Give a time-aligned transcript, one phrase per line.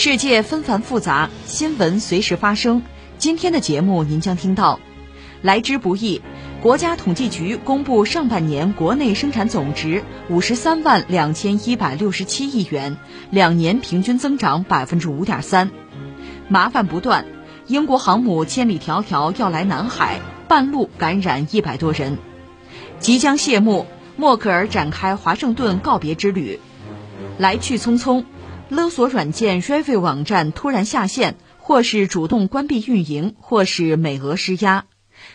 [0.00, 2.84] 世界纷繁复杂，新闻随时发生。
[3.18, 4.78] 今天的节目您将听到：
[5.42, 6.22] 来之不易，
[6.62, 12.96] 国家统计局公布上半年国内生产总值五十三万两千一百六十七亿元，
[13.32, 15.68] 两年平均增长百分之五点三。
[16.46, 17.26] 麻烦不断，
[17.66, 22.18] 英国航母千里迢迢要来南海，半路感染一百多人。
[23.00, 23.84] 即将谢幕，
[24.16, 26.60] 默克尔展开华盛顿告别之旅。
[27.36, 28.22] 来去匆匆。
[28.68, 34.84] 勒索软件 Revi 网站突然下线，或是主动关闭运营，或是美俄施压。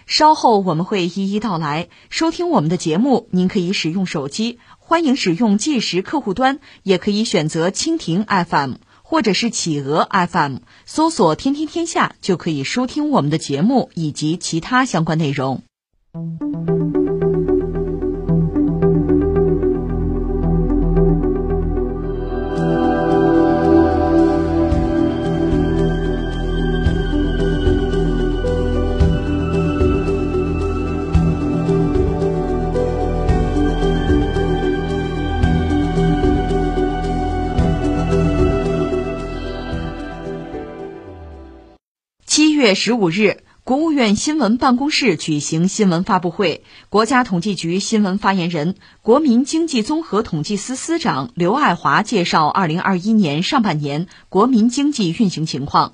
[0.06, 1.90] 稍后我们会一一道来。
[2.10, 15.64] 收听我们的节目，您可以使用手机，欢迎使用计时客户端，也可以选择蜻蜓 FM 或者是企鹅 FM，搜索“天天天下”就可以收听我们的节目以及其他相关内容。
[42.76, 55.94] 十五日，国务院新闻办公室举行新闻发布会，国家统计局新闻发言人、国民经济综合统计司司长刘爱华介绍二零二一年上半年国民经济运行情况。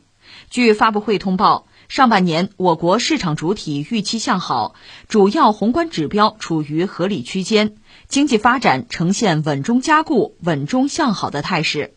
[0.50, 4.76] 据发布会通报，上半年我国市场主体预期向好，
[5.08, 7.76] 主要宏观指标处于合理区间，
[8.08, 11.96] 经济发展呈现稳中加固、稳中向好的态势。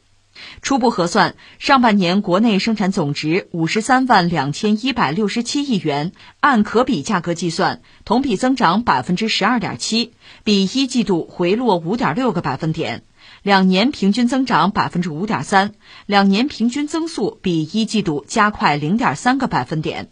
[0.62, 10.12] 初步核算，上半年国内生产总值五十三万两千一百六十七亿元，按可比价格计算，同比增长百分之十二点七，
[10.44, 13.02] 比一季度回落五点六个百分点，
[13.42, 15.74] 两年平均增长百分之五点三，
[16.06, 20.10] 两年平均增速比一季度加快零点三个百分点。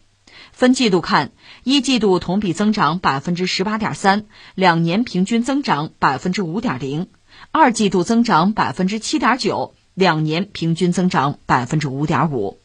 [0.53, 1.33] 分季度看，
[1.65, 7.09] 一季度同比增长百分之十八点三，两年平均增长百分之五点零，
[7.53, 9.75] 二季度增长百分之七点九。
[10.01, 12.59] 两年平均增长百分之五点五，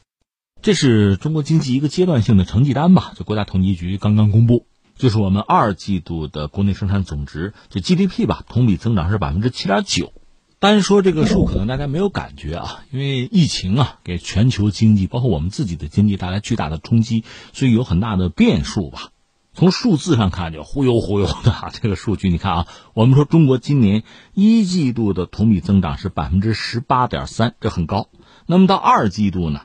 [0.62, 3.12] 这是中国经济一个阶段性的成绩单吧？
[3.16, 4.66] 就国家统计局刚刚公布，
[4.97, 10.13] 就是我们二季度的国内生产总值，就 GDP 吧，同比增长是百分之七点九。
[10.57, 19.09] 单说这个数，可能大家没有感觉啊，因为疫情啊，给全球经济，包括我们自己的经济带来巨大的冲击，所以有很大的变数吧。
[19.55, 28.09] 从数字上看，就忽悠忽悠的这个数据，你看啊，我们说中国今年一季度的同比增长是百分之十八点三，这很高。
[28.47, 29.61] 那么到二季度呢，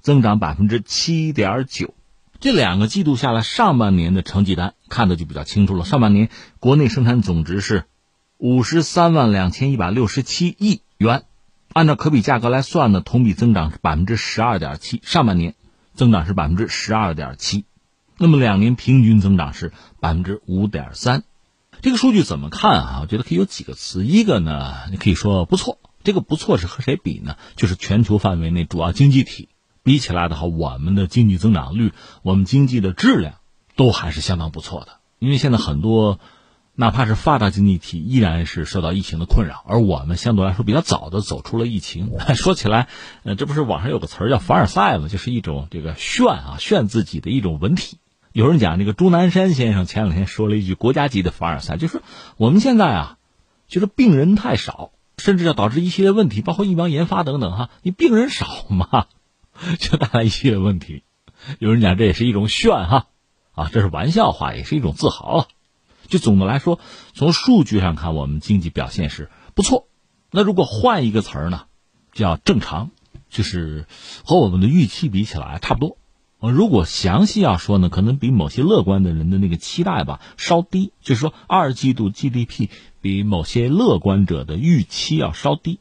[0.00, 1.92] 增长百分之七点九，
[2.38, 5.84] 这两个季度下来，上半年的成绩单看的就比较清楚了。
[5.84, 6.28] 上半年
[6.60, 7.86] 国内生产总值是
[8.38, 11.24] 五十三万两千一百六十七亿元，
[11.72, 15.56] 按照可比价格来算呢，同比增长是百分之十二点七，上半年
[15.94, 17.64] 增长是百分之十二点七。
[18.18, 21.24] 那么两年平均增长是百分之五点三，
[21.80, 22.98] 这个数据怎么看啊？
[23.02, 25.78] 我觉得可以有几个词，一个呢，你可以说不错。
[26.04, 27.36] 这个不错是和谁比呢？
[27.56, 29.48] 就是全球范围内主要经济体
[29.82, 31.92] 比起来的话，我们的经济增长率，
[32.22, 33.34] 我们经济的质量
[33.76, 34.98] 都还是相当不错的。
[35.18, 36.18] 因为现在很多
[36.74, 42.10] 哪怕是发达经济体依然是受到疫情的困扰，而我们相对来说比较早的走出了疫情。
[42.34, 42.88] 说起来，
[43.24, 45.08] 呃，这不是网上有个词儿叫凡尔赛吗？
[45.08, 47.98] 就是一种这个炫啊，炫自己的一种文体。
[48.32, 52.00] 有人讲，这个钟南山先生前两天说了一句国家级的凡尔赛，就是
[52.38, 53.18] 我们现在啊，
[53.68, 57.68] 就是病人太少，甚至要导致一系列问题，包括疫苗研发等等哈。
[57.82, 59.08] 你病人少嘛，
[59.78, 61.02] 就带来一系列问题。
[61.58, 63.08] 有人讲这也是一种炫哈，
[63.52, 65.46] 啊，这是玩笑话，也是一种自豪啊。
[66.08, 66.78] 就总的来说，
[67.14, 69.86] 从数据上看，我们经济表现是不错。
[70.30, 71.64] 那如果换一个词儿呢，
[72.12, 72.90] 叫正常，
[73.28, 73.86] 就是
[74.24, 75.98] 和我们的预期比起来差不多。
[76.40, 82.68] 如果详细要说呢，可能比某些乐观的人的那个期待吧稍低，就是说二季度 GDP
[83.00, 85.78] 比某些乐观者的预期要稍低，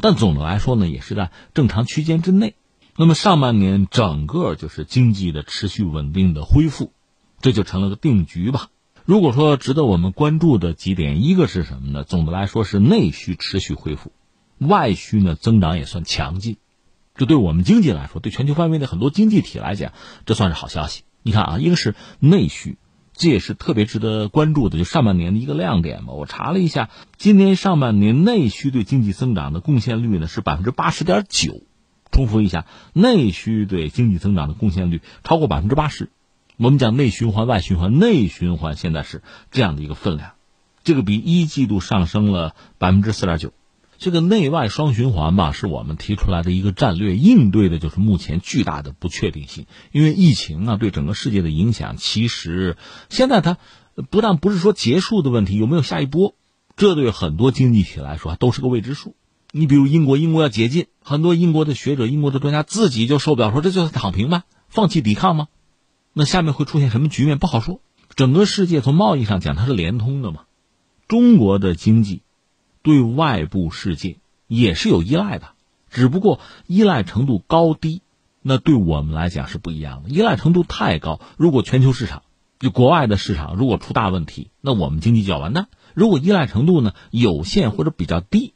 [0.00, 2.54] 但总的来说呢，也是在正常区间之内。
[2.96, 6.92] 那么上半年整个就是经济的持续稳定的恢复，
[7.40, 8.68] 这就成了个定局吧。
[9.06, 12.04] 如果说值得我们关注的几点，一个是什么呢？
[12.04, 14.12] 总的来说是内需持续恢复，
[14.56, 16.56] 外需呢增长也算强劲。
[17.14, 19.92] 这对我们经济来说，对全球范围内很多经济体来讲，
[20.24, 21.02] 这算是好消息。
[21.22, 22.78] 你看啊，一个是内需，
[23.12, 26.14] 这也是特别值得关注的，就上半年的一个亮点嘛。
[26.14, 31.60] 我查了一下，今年上半年内需对经济增长的贡献率呢是百分之八十点九。
[32.10, 32.64] 重复一下，
[32.94, 36.08] 内需对经济增长的贡献率超过百分之八十。
[36.56, 40.32] 我们讲内循环、外循环，内循环现在是这样的一个分量，
[40.84, 43.52] 这个比一季度上升了百分之四点九。
[43.98, 49.66] 这个内外双循环吧，是我们提出来的一个战略，应对的就是目前巨大的不确定性。
[49.90, 52.76] 因为疫情啊，对整个世界的影响，其实
[53.08, 53.56] 现在它
[54.10, 56.36] 不但不是说结束的问题，有没有下一波，
[56.76, 59.16] 这对很多经济体来说都是个未知数。
[59.50, 64.44] 你比如英国，英国要解禁，很多英国的学者、英国的专家自己就受不了，说这就是躺平吗？
[64.68, 65.48] 放弃抵抗吗？
[66.14, 67.82] 那下面会出现什么局面不好说。
[68.14, 70.44] 整个世界从贸易上讲，它是连通的嘛。
[71.08, 72.22] 中国的经济。
[72.82, 75.52] 对外部世界也是有依赖的，
[75.88, 78.02] 只不过依赖程度高低，
[78.42, 80.10] 那对我们来讲是不一样的。
[80.10, 82.24] 依赖程度太高，如果全球市场
[82.58, 85.68] 就国外的市场如果出大问题，那我们经济就要完蛋。
[85.94, 88.52] 如果依赖程度呢有限或者比较低，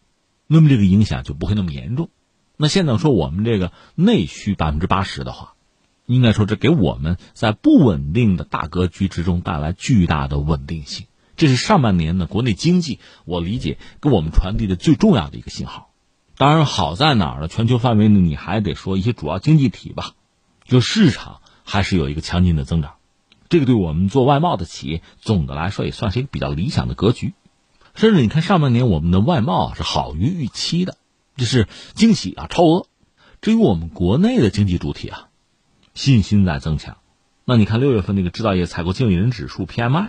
[0.47, 2.11] 那么这个影响就不会那么严重。
[2.59, 5.55] 那现在说我们这个内需百分之八十的话，
[6.09, 11.07] 应该说这给我们在不稳定的大格局之中带来巨大的稳定性。
[11.37, 15.91] 这是上半年呢，国内经济我理解给我们传递的最重要的一个信号。
[16.37, 17.49] 当然，好在哪儿呢？
[17.49, 20.15] 全球范围内，你还得说一些主要经济体吧，
[20.65, 22.95] 就市场还是有一个强劲的增长。
[23.49, 27.35] 这个对我们做外贸的企业，总的来说也算是一个比较理想的格局。
[27.95, 30.97] 甚至你看上半年我们的外贸是好于预期的，
[31.37, 32.87] 这是惊喜啊，超额。
[33.41, 35.28] 至于我们国内的经济主体啊，
[35.99, 36.97] 信心在增强。
[37.45, 40.09] 那你看六月份那个制造业采购经理人指数 PMI。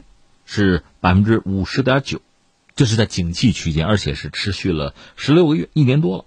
[0.51, 2.21] 是百分之五十点九，
[2.75, 6.25] 这是在景气区间，而且是持续了十六个月，一年多了。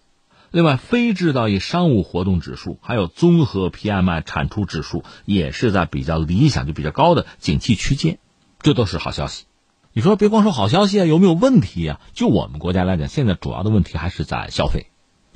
[0.53, 8.21] 另外，非制造业商务活动指数还有综合 PMI 产出指数也是在比较理想、就比较高的景气区间，
[8.61, 9.47] 这都是好消息。
[9.93, 12.01] 你说别光说好消息啊，有没有问题啊？
[12.15, 14.87] 就我们国家来讲，现在主要的问题还是在消费，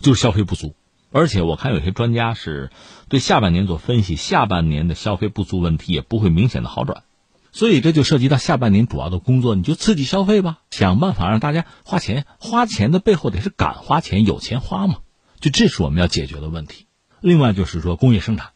[0.01, 0.77] 就是消费不足。
[1.17, 2.71] 而且我看有些专家是
[3.09, 7.05] 对下半年做分析，下半年的消费不足问题也不会明显的好转。
[7.53, 12.27] 所以这就涉及到下半年主要的工作，你就刺激消费吧，想办法让大家花钱。
[12.39, 14.97] 花钱的背后得是敢花钱，有钱花嘛。
[15.41, 16.85] 就这是我们要解决的问题。
[17.23, 18.49] 另外就是说工业生产，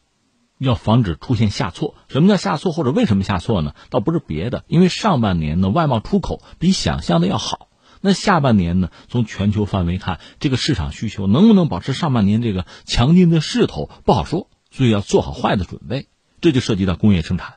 [0.59, 1.95] 要防止出现下挫。
[2.09, 3.73] 什么叫下挫，或者为什么下挫呢？
[3.89, 7.69] 倒不是别的，因为上半年的外贸出口比想象的要好。
[8.01, 14.49] 那下半年呢，从全球范围看，这个市场需求能不能保持上半年这个强劲的势头不好说。
[14.73, 16.07] 所以要做好坏的准备。
[16.39, 17.55] 这就涉及到工业生产。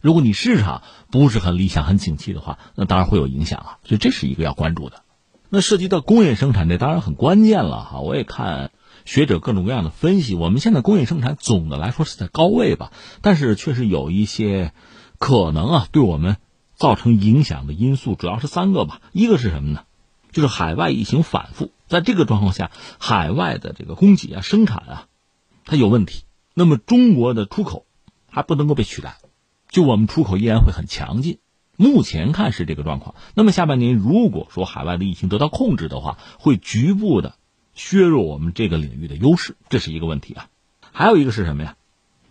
[0.00, 3.78] 如果你市场不是很理想、很景气的话，那当然会有影响啊。
[3.82, 5.02] 所以这是一个要关注的。
[5.48, 8.00] 那涉及到工业生产，这当然很关键了哈。
[8.00, 8.70] 我也看
[9.04, 12.92] 学者各种各样的分析，我们现在工业生产总的来说是在高位吧，
[13.22, 14.72] 但是确实有一些
[15.18, 16.36] 可能啊，对我们
[16.82, 19.00] 造成影响的因素，主要是三个吧。
[19.12, 19.84] 一个是什么呢？
[20.32, 25.06] 就是海外疫情反复，在这个状况下，海外的这个供给啊、生产啊，
[25.64, 26.24] 它有问题。
[26.54, 27.86] 那么中国的出口
[28.28, 29.18] 还不能够被取代。
[29.68, 31.38] 就我们出口依然会很强劲，
[31.76, 33.14] 目前看是这个状况。
[33.36, 37.36] 那么下半年如果说海外的疫情得到控制的话，会局部的
[37.74, 40.48] 削弱我们这个领域的优势，这是一个问题啊。
[40.90, 41.76] 还有一个是什么呀？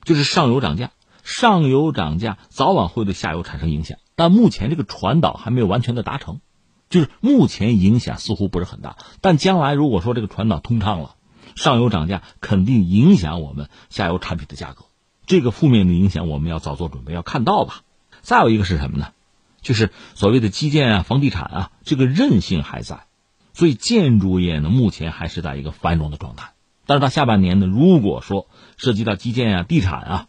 [0.03, 0.91] 就是上游涨价，
[1.23, 6.41] 上游涨价早晚会对下游产生影响，但目前这个传导还没有完全的达成，
[6.89, 8.97] 就是目前影响似乎不是很大。
[9.21, 11.15] 但将来如果说这个传导通畅了，
[11.55, 14.85] 上游涨价肯定影响我们下游产品的价格。
[15.25, 17.81] 这个负面的影响，我们要早做准备，要看到吧。
[18.21, 19.13] 再有一个是什么呢？
[19.61, 23.05] 就是所谓的基建啊、房地产啊，这个韧性还在，
[23.53, 26.53] 所以建筑业呢，目前还是在一个繁荣的状态。
[26.87, 30.27] 但是到下半年呢，如果说涉及到基建啊、地产啊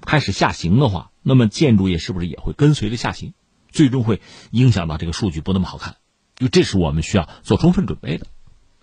[0.00, 3.34] 开始下行的话，那么建筑业是不是也会跟随着下行？
[3.70, 5.96] 最终会影响到这个数据不那么好看。
[6.36, 8.26] 就这是我们需要做充分准备的。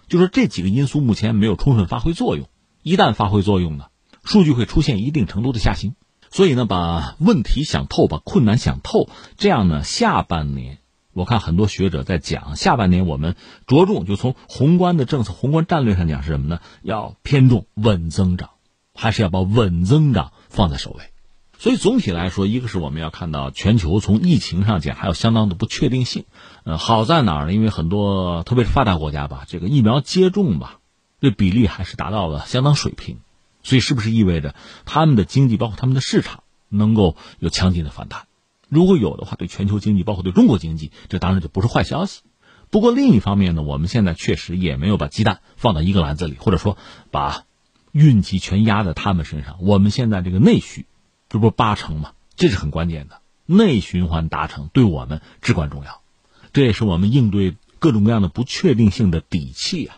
[0.07, 2.49] 就说这几个因素目前没有充分发挥作用，
[2.81, 3.85] 一旦发挥作用呢？
[4.23, 5.95] 数据会出现一定程度的下行，
[6.31, 10.79] 所以呢，把问题想透，把困难想透，这样呢，下半年
[11.13, 13.35] 我看很多学者在讲，下半年我们
[13.67, 16.59] 着重就从宏观的政策、宏观战略上讲是什么呢？
[16.81, 18.49] 要偏重稳增长，
[18.93, 21.03] 还是要把稳增长放在首位。
[21.59, 26.23] 所以总体来说，一个是我们要看到全球从疫情上讲还有相当的不确定性，
[26.63, 27.53] 呃，好在哪儿呢？
[27.53, 30.79] 因为很多特别是发达国家吧，这个疫苗接种吧，
[31.19, 33.17] 这比例还是达到了相当水平。
[33.61, 38.21] 所以，是不是意味着他们的经济，包括他们的市场，能够有强劲的反弹？
[38.69, 42.21] 如果有的话，对全球经济，包括对中国经济，这当然就不是坏消息。
[42.69, 46.77] 不过，另一方面呢，我们现在确实也没有把鸡蛋放到一个篮子里，或者说
[47.11, 47.43] 把
[47.91, 49.57] 运气全压在他们身上。
[49.59, 50.85] 我们现在这个内需，
[51.29, 52.13] 这不八成吗？
[52.35, 56.01] 这是很关键的，内循环达成对我们至关重要，
[56.53, 59.97] 这也是我们应对各种各样的不确定性的底气啊。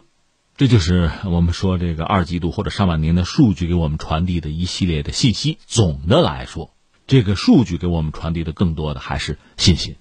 [0.57, 5.57] 这就是我们说这个二季度或者上半年的数据给我们传递的一系列的信息。
[5.65, 6.73] 总的来说，
[7.07, 9.95] 这个数据给我们传递的更多的还是信心。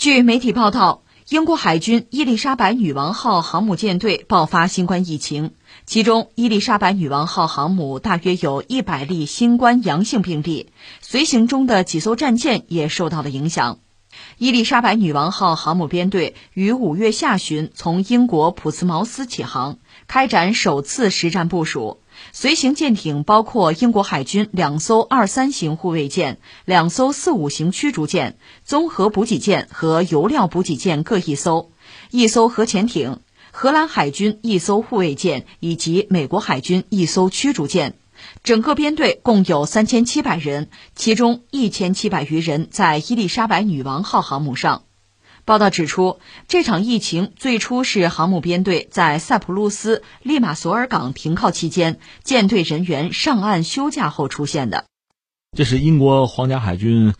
[0.00, 5.50] 据媒体报道，英国海军伊丽莎白女王号航母舰队爆发新冠疫情，
[5.84, 10.70] 其中伊丽莎白女王号航母大约有一百例新冠阳性病例，
[11.02, 13.78] 随行中的几艘战舰也受到了影响。
[14.38, 19.76] 伊丽莎白女王号航母编队于五月下旬从英国普茨茅斯起航，
[20.06, 22.00] 开展首次实战部署。
[22.32, 31.72] 随行舰艇包括英国海军两艘二三型护卫舰、两艘四五型驱逐舰、综合补给舰和油料补给舰各一艘，
[32.10, 33.20] 一艘核潜艇，
[33.50, 37.94] 荷兰海军一艘护卫舰以及美国海军一艘驱逐舰。
[38.44, 44.84] 整个编队共有三千七百人，其中一千七百余人在伊丽莎白女王号航母上。
[45.50, 54.84] 报道指出，这场疫情最初是航母编队在塞浦路斯利马索尔港停靠期间，舰队人员上岸休假后出现的。
[55.56, 57.14] 这是英国皇家海军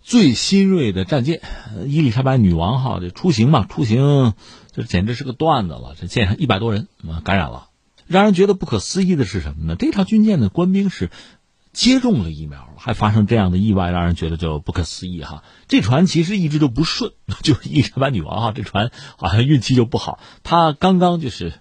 [0.00, 1.42] 最新锐的战舰——
[1.86, 3.66] 伊丽莎白女王号的出行嘛？
[3.66, 4.32] 出行
[4.72, 5.94] 这简直是个段子了。
[6.00, 7.68] 这舰上一百多人啊感染了，
[8.06, 9.76] 让人觉得不可思议的是什么呢？
[9.78, 11.10] 这条军舰的官兵是。
[11.74, 15.42] 接种了疫苗，还发生这样的意外，让人觉得就不可思议哈。
[15.66, 17.12] 这船其实一直都不顺，
[17.42, 20.20] 就是伊丽莎白女王哈，这船好像运气就不好。
[20.44, 21.52] 它刚刚就是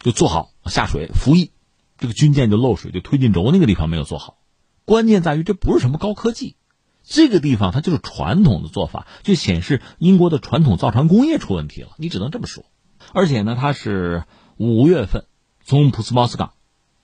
[0.00, 1.52] 就做好下水服役，
[1.96, 4.38] 这个军舰就漏水，就推进轴那个地方没有做好。
[4.84, 6.56] 关键在于这不是什么高科技，
[7.04, 11.90] 这个地方它就是传统的做法，就显示英国的传统造船工业出问题了。
[11.98, 12.64] 你只能这么说。
[13.12, 14.24] 而且呢，它是
[14.56, 15.24] 五月份
[15.64, 16.54] 从普斯茅斯港，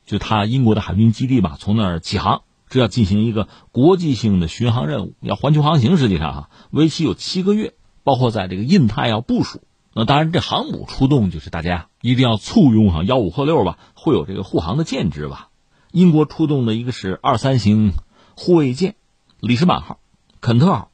[0.04, 2.42] 就它英国的海军基地吧，从那儿起航。
[2.68, 5.96] 这要进行一个国际性的巡航任务，要环球航行。
[5.96, 9.62] 实际上哈，为期有七个月，包括在这个印太要部署。
[9.94, 15.48] 那当然，这航母出动就是大家一定要簇拥哈，吆五喝六吧，会有这个护航的舰只吧。
[15.90, 17.94] 英国出动的一个是二三型
[18.36, 18.94] 护卫舰，
[19.40, 19.98] 里士满号、
[20.40, 20.90] 肯特号，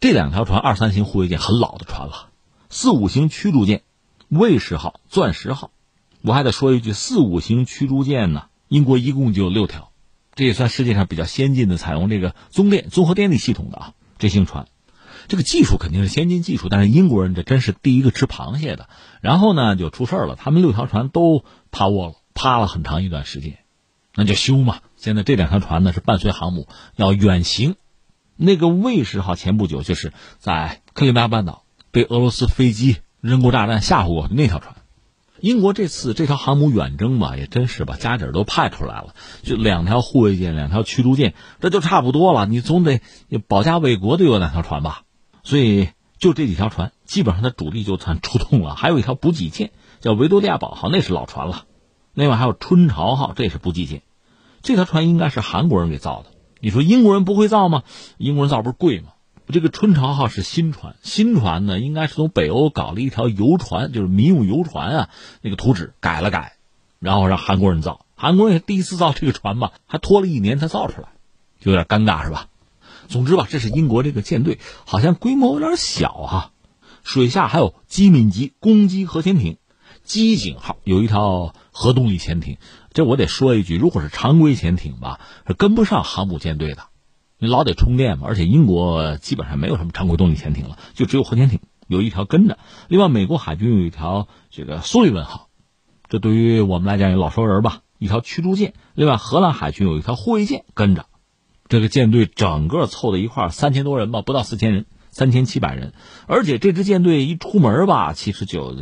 [0.00, 2.30] 这两条船二三型护卫舰很老的船了。
[2.70, 3.82] 四五型驱逐舰，
[4.28, 5.72] 卫士号、钻石号。
[6.22, 9.87] 我还得说一句，四五型驱逐舰呢，英国一共就有六条。
[10.38, 14.68] 这也算世界上比较先进的采用这个综电综合电力系统的啊，这型船，
[15.26, 18.88] 这个技术肯定是先进技术，但是英国人这真是第一个吃螃蟹的。
[19.20, 21.42] 然后呢，就出事了，他们六条船都
[21.72, 23.58] 趴窝了，趴了很长一段时间，
[24.14, 24.78] 那就修嘛。
[24.96, 27.74] 现在这两条船呢是伴随航母要远行，
[28.36, 34.76] 那个卫士号前不久就是在克里米亚半岛被俄罗斯飞机扔过炸弹吓唬过那条船。
[35.40, 42.46] 英国这次这条航母远征吧，也真是把家底都派出来了，就两条护卫舰，两条驱逐舰，这就差不多了。
[42.46, 43.00] 你总得
[43.46, 45.02] 保家卫国，得有两条船吧？
[45.44, 48.74] 所以就这几条船，基本上它主力就算出动了。
[48.74, 51.64] 还有一条补给舰，叫维多利亚堡号，那是老船了。
[52.14, 54.02] 另外还有春潮号，这也是补给舰。
[54.62, 56.30] 这条船应该是韩国人给造的。
[56.60, 57.84] 你说英国人不会造吗？
[58.16, 59.10] 英国人造不是贵吗？
[59.50, 65.08] 这个春潮号是新船，新船呢应该是从北欧搞了一条游船，就是民用游船啊，
[65.40, 66.58] 那个图纸改了改，
[66.98, 68.04] 然后让韩国人造。
[68.14, 71.08] 韩国人也第一次造这个船吧，还拖了一年才造出来，
[71.60, 72.48] 就有点尴尬是吧？
[73.08, 76.52] 总之吧，这是英国这个舰队，好像规模有点小哈。
[77.02, 79.56] 水下还有机敏级攻击核潜艇，
[80.04, 82.58] 机警号有一套核动力潜艇。
[82.92, 86.82] 这我得说一句，如果是常规潜艇吧，是跟不上航母舰队的。
[87.40, 92.58] 你老得充电嘛，而且英国基本上没有什么常规动力潜艇了，就只有核潜艇有一条跟着。
[92.88, 95.48] 另外，美国海军有一条这个苏利文号，
[96.08, 98.74] 这对于我们来讲也老熟人吧，一条驱逐舰。
[98.94, 101.06] 另外，荷兰海军有一条护卫舰跟着，
[101.68, 105.92] 这个舰队整个凑在一块三千多人吧，不到四千人，三千七百人。
[106.26, 108.74] 而且这支舰队一出门吧，其实就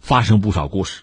[0.00, 1.02] 发生不少故事。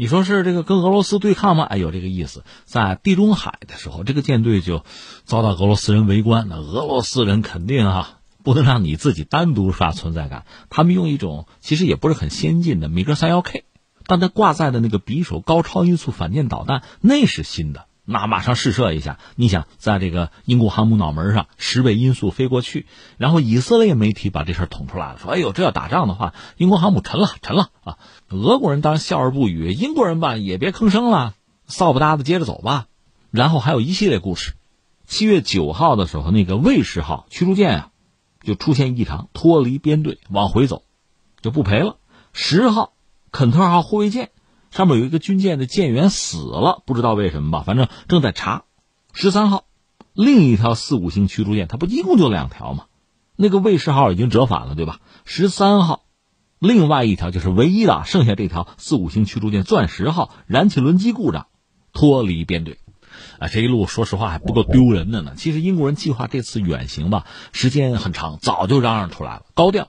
[0.00, 1.64] 你说是这个跟俄罗斯对抗吗？
[1.64, 2.42] 哎，有这个意思。
[2.64, 4.82] 在地中海的时候，这个舰队就
[5.24, 6.46] 遭到俄罗斯人围观。
[6.48, 10.46] 那俄罗斯人肯定啊，不能让你自己单独刷存在感。
[10.70, 13.64] 他们用一种其实也不是很先进的米格三幺 K，
[14.06, 19.18] 但它挂载的那个匕首高超音速反舰导弹那是新的，那马上试射一下。
[19.36, 22.86] 你想，在这个英国航母脑门上，十倍音速飞过去，
[23.18, 27.98] 然后以色列媒体把这事儿捅出来了，说：“哎呦，这要打仗的话，英国航母沉了，沉了啊！”
[28.28, 31.34] 俄国人当然笑而不语，英国人吧也别吭声了，
[31.66, 32.86] 扫不搭子接着走吧。
[33.30, 34.54] 然后还有一系列故事。
[35.06, 37.90] 七月九号的时候，那个卫士号驱逐舰啊，
[38.42, 40.82] 就出现异常，脱离编队往回走，
[41.40, 41.96] 就不赔了。
[42.32, 42.92] 十号，
[43.30, 44.30] 肯特号护卫舰
[44.70, 48.64] 上面有一个军舰的舰员死了，不知道为什么吧，反正正在查。
[49.12, 49.64] 十三号，
[50.12, 52.84] 另一条四五型驱逐舰，它不一共就两条吗？
[53.34, 55.00] 那个卫士号已经折返了，对吧？
[55.24, 56.04] 十三号，
[56.58, 61.48] 另外一条就是唯一的，剩下这条四五型驱逐舰钻石号燃气轮机故障，
[61.92, 62.78] 脱离编队。
[63.40, 65.32] 啊，这一路说实话还不够丢人的呢。
[65.36, 69.88] 其实英国人计划这次远行吧，时间很长，早就嚷嚷出来了，高调。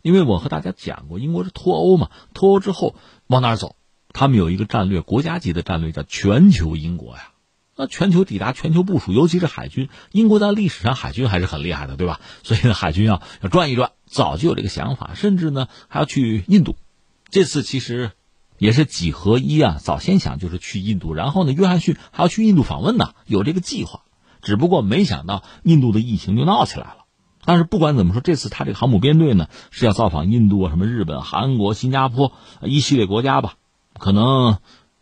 [0.00, 2.94] 因为我和大家讲过，英国是脱欧嘛，脱欧之后
[3.26, 3.76] 往哪儿走？
[4.12, 7.28] 他们有一个战略，国家级的战略叫全球英国呀。
[7.74, 12.20] 那全球抵达、全球部署，尤其是海军，英国在历史上海军还是很厉害的，对吧？
[12.42, 16.76] 所以呢，海军要要转一转，早就有这个想法，甚至呢还要去印度。
[17.30, 18.12] 这次其实
[18.58, 24.02] 也是几合一啊，早先想就是去印度，然后呢，约翰逊还要去印度访问呢，有这个计划。
[24.42, 26.96] 只不过没想到印度的疫情就闹起来了。
[27.44, 33.54] 但是不管怎么说，这次他这个航母编队呢是要造访印度啊、什么日本、韩国、新加坡一系列国家吧，
[33.98, 34.58] 可能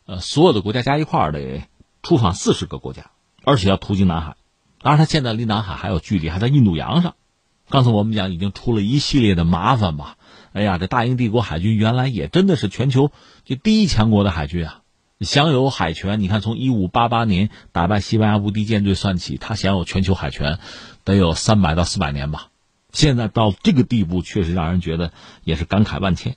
[0.07, 1.63] 呃所有的国家加一块儿得
[2.03, 3.11] 出访四十个国家，
[3.45, 4.37] 而且要途经南海。
[4.83, 7.15] 当然，他现在离南海还有距离，还在印度洋上。
[7.69, 10.17] 刚才我们讲已经出了一系列的麻烦吧？
[10.53, 13.13] 哎呀，这大英帝国海军原来也真的是全球
[13.45, 14.81] 就第一强国的海军啊，
[15.21, 16.21] 享有海权。
[16.21, 20.59] 你看，从一五八八年打败西班牙无敌舰队算起，他享有全球海权。
[21.03, 22.49] 得有三百到四百年吧，
[22.93, 25.13] 现在到这个地步，确实让人觉得
[25.45, 26.37] 也是感慨万千。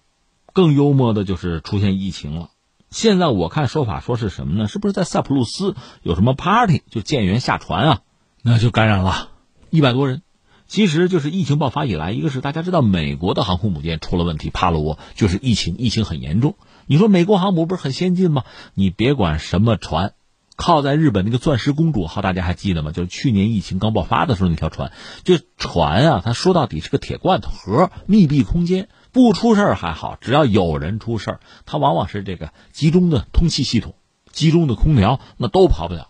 [0.53, 2.49] 更幽默的就是出现疫情了。
[2.89, 4.67] 现在我看说法说是什么呢？
[4.67, 6.83] 是不是在塞浦路斯有什么 party？
[6.89, 8.01] 就舰员下船啊，
[8.43, 9.29] 那就感染了，
[9.71, 10.21] 一百多人。
[10.67, 16.55] 其实就是疫情爆发以来，一个是大家知道美国的航空母舰出了问题，帕罗就是疫情，疫情很严重。
[16.85, 18.43] 你说美国航母不是很先进吗？
[18.73, 20.13] 你别管什么船。
[20.55, 22.91] 靠在日本那个钻石公主号，大家还记得吗？
[22.91, 24.91] 就是去年疫情刚爆发的时候那条船，
[25.23, 33.95] 就船啊，它说到底是个铁罐头盒，密闭空间不出事儿还好，只要有人出事儿，它往往是这个集中的通气系统、
[34.31, 36.09] 集中的空调，那都跑不了，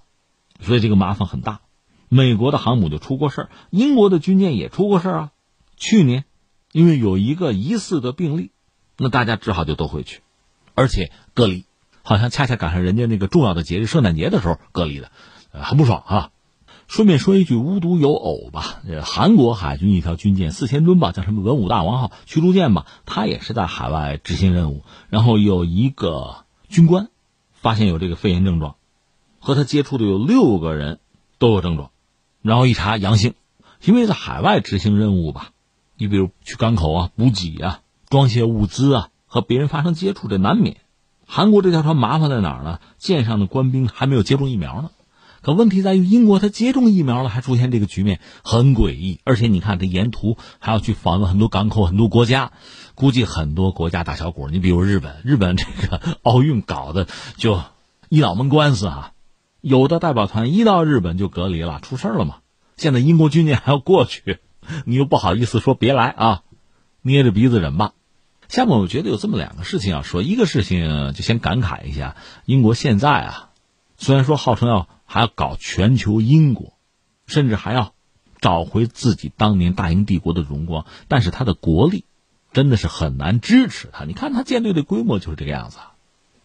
[0.62, 1.60] 所以这个麻烦很大。
[2.10, 5.32] 美国的航母就出过事儿，英国的军舰也出过事儿啊。
[5.78, 6.24] 去年
[6.72, 8.52] 因为有一个疑似的病例，
[8.98, 10.22] 那大家只好就都回去，
[10.74, 11.66] 而且隔离。
[12.06, 15.10] 好像恰恰赶上人家那个重要的节日圣诞节的时候隔离的，
[15.52, 16.32] 很不爽啊。
[16.94, 27.10] 顺便说一句，无独有偶吧，韩国海军一条军舰四千吨吧，叫什么文武大王号驱逐舰吧，它也是在海外执行任务，然后有一个军官
[27.52, 28.76] 发现有这个肺炎症状，
[29.40, 31.00] 和他接触的有六个人
[31.40, 31.90] 都有症状，
[32.44, 33.34] 然后一查阳性，
[33.84, 35.50] 因为在海外执行任务吧，
[35.98, 40.78] 你比如去港口啊补给啊装卸物资啊，和别人发生接触，这难免。
[41.26, 42.80] 韩国这条船麻烦在哪儿呢？
[43.00, 44.92] 舰上的官兵还没有接种疫苗呢。
[45.44, 49.20] 可问题在于，英国他接种疫苗了，还出现这个局面，很诡异。
[49.26, 52.54] 而且你看，这沿途还要去访问很多港口、很多国家，
[52.96, 54.48] 估计很多国家大小股。
[54.48, 57.62] 你比如日本，日本这个奥运搞的就
[58.08, 59.12] 一脑门官司啊，
[59.60, 62.38] 有的代表团一到日本就隔离了，出事了嘛。
[62.78, 64.40] 现在英国军舰还要过去，
[64.86, 66.42] 你又不好意思说别来啊，
[67.02, 67.92] 捏着鼻子忍吧。
[68.48, 73.50] 下面我觉得有这么两个事情要说，一个事情就先感慨一下，英国现在啊，
[73.98, 76.78] 虽然说号称要还要搞全球英国，
[77.26, 77.94] 甚至还要
[78.42, 82.06] 找回自己当年大英帝国的荣光，但是它的国力
[82.52, 84.06] 真的是很难支持它。
[84.06, 85.78] 你看它舰队的规模就是这个样子，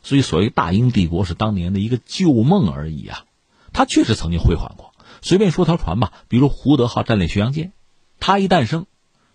[0.03, 3.25] 所以所谓大英帝国是当年的一个旧梦而已啊。
[3.73, 4.95] 它确实曾经辉煌过。
[5.21, 7.73] 随便说条船吧，比如胡德号战略巡洋舰，
[8.21, 8.87] 它一诞生，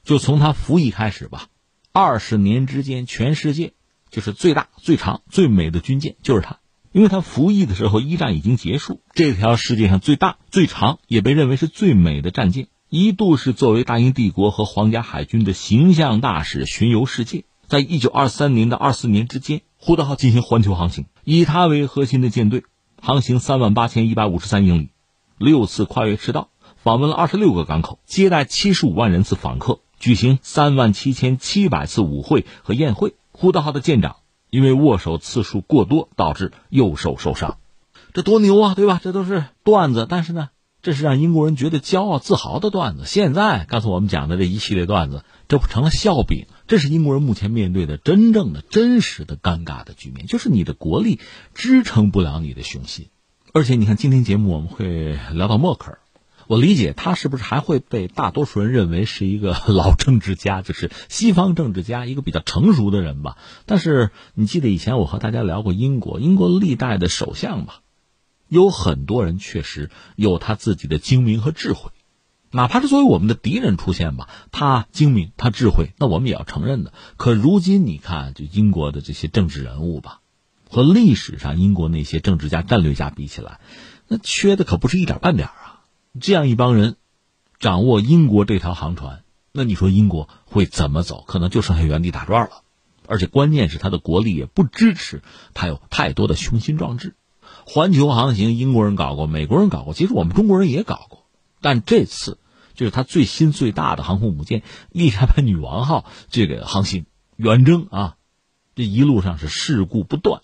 [0.04, 1.48] 就从它服役开始吧。
[1.92, 3.74] 二十年之间，全世界
[4.10, 6.60] 就是最大、最长、最美的军舰就是它，
[6.94, 9.02] 因为他服役的时候一战已经结束。
[9.14, 17.46] 这条世界上最大、最长，也被认为是最美的战舰，一度是作为大英帝国和皇家海军的形象大使巡游世界。
[17.68, 22.64] 在一九二三年到二四年之间，胡德号进行环球航行，以它为核心的舰队
[23.02, 24.90] 航行三万八千一百五十三英里，
[25.40, 29.80] 六次跨越赤道，访问了二十六个港口，接待七十五万人次访客。
[30.00, 33.16] 举行三万七千七百次舞会和宴会。
[33.32, 34.18] 胡德号的舰长
[34.54, 37.58] 因为握手次数过多，导致右手受伤。
[38.14, 39.02] 这多牛啊，对吧？
[39.02, 40.50] 这都是段子，但是呢，
[40.84, 43.06] 这是让英国人觉得骄傲自豪的段子。
[43.08, 46.46] 现在，刚才我们讲的这一系列段子，这不成了笑柄？
[46.68, 51.20] 这是英国人目前面对的真正的、真实的尴尬的局面，就是你的国力
[51.56, 53.08] 支撑不了你的雄心。
[53.54, 56.00] 而且你看，今天节目我们会聊到默克尔，
[56.48, 63.38] 我理解他是不是还会被大多数人认为是一个 老政治家，就是西方政治家一个比较成熟的人吧。
[63.66, 67.82] 但是你记得以前我和大家聊过英国，英国历代的首相吧，
[68.48, 71.92] 有很多人确实有他自己的精明和智慧。
[72.52, 76.94] 哪怕是作为我们的敌人出现吧，他精明，他智慧，那我们也要承认的。
[77.18, 80.20] 可如今你看，就英国的这些政治人物吧，
[80.70, 83.60] 和历史上英国那些政治家、战略家比起来，
[84.08, 85.73] 那缺的可不是一点半点啊！
[86.20, 86.98] 这样一帮人
[87.60, 91.24] 掌握英国这条航船，那你说英国会怎么走？
[91.28, 92.64] 可能就剩下原地打转了。
[93.08, 95.22] 而且关键是他的国力也不支持
[95.54, 97.16] 他有太多的雄心壮志。
[97.66, 101.26] 环球航行，英国人搞过，美国人搞过，其实我们中国人也搞过，
[101.62, 102.40] 但这次。
[102.76, 108.16] 就是他最新最大的航空母舰“丽莎白女王号”这个航行远征啊，
[108.74, 110.42] 这一路上是事故不断。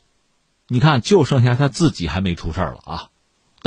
[0.67, 3.09] 你看，就剩下他自己还没出事了啊，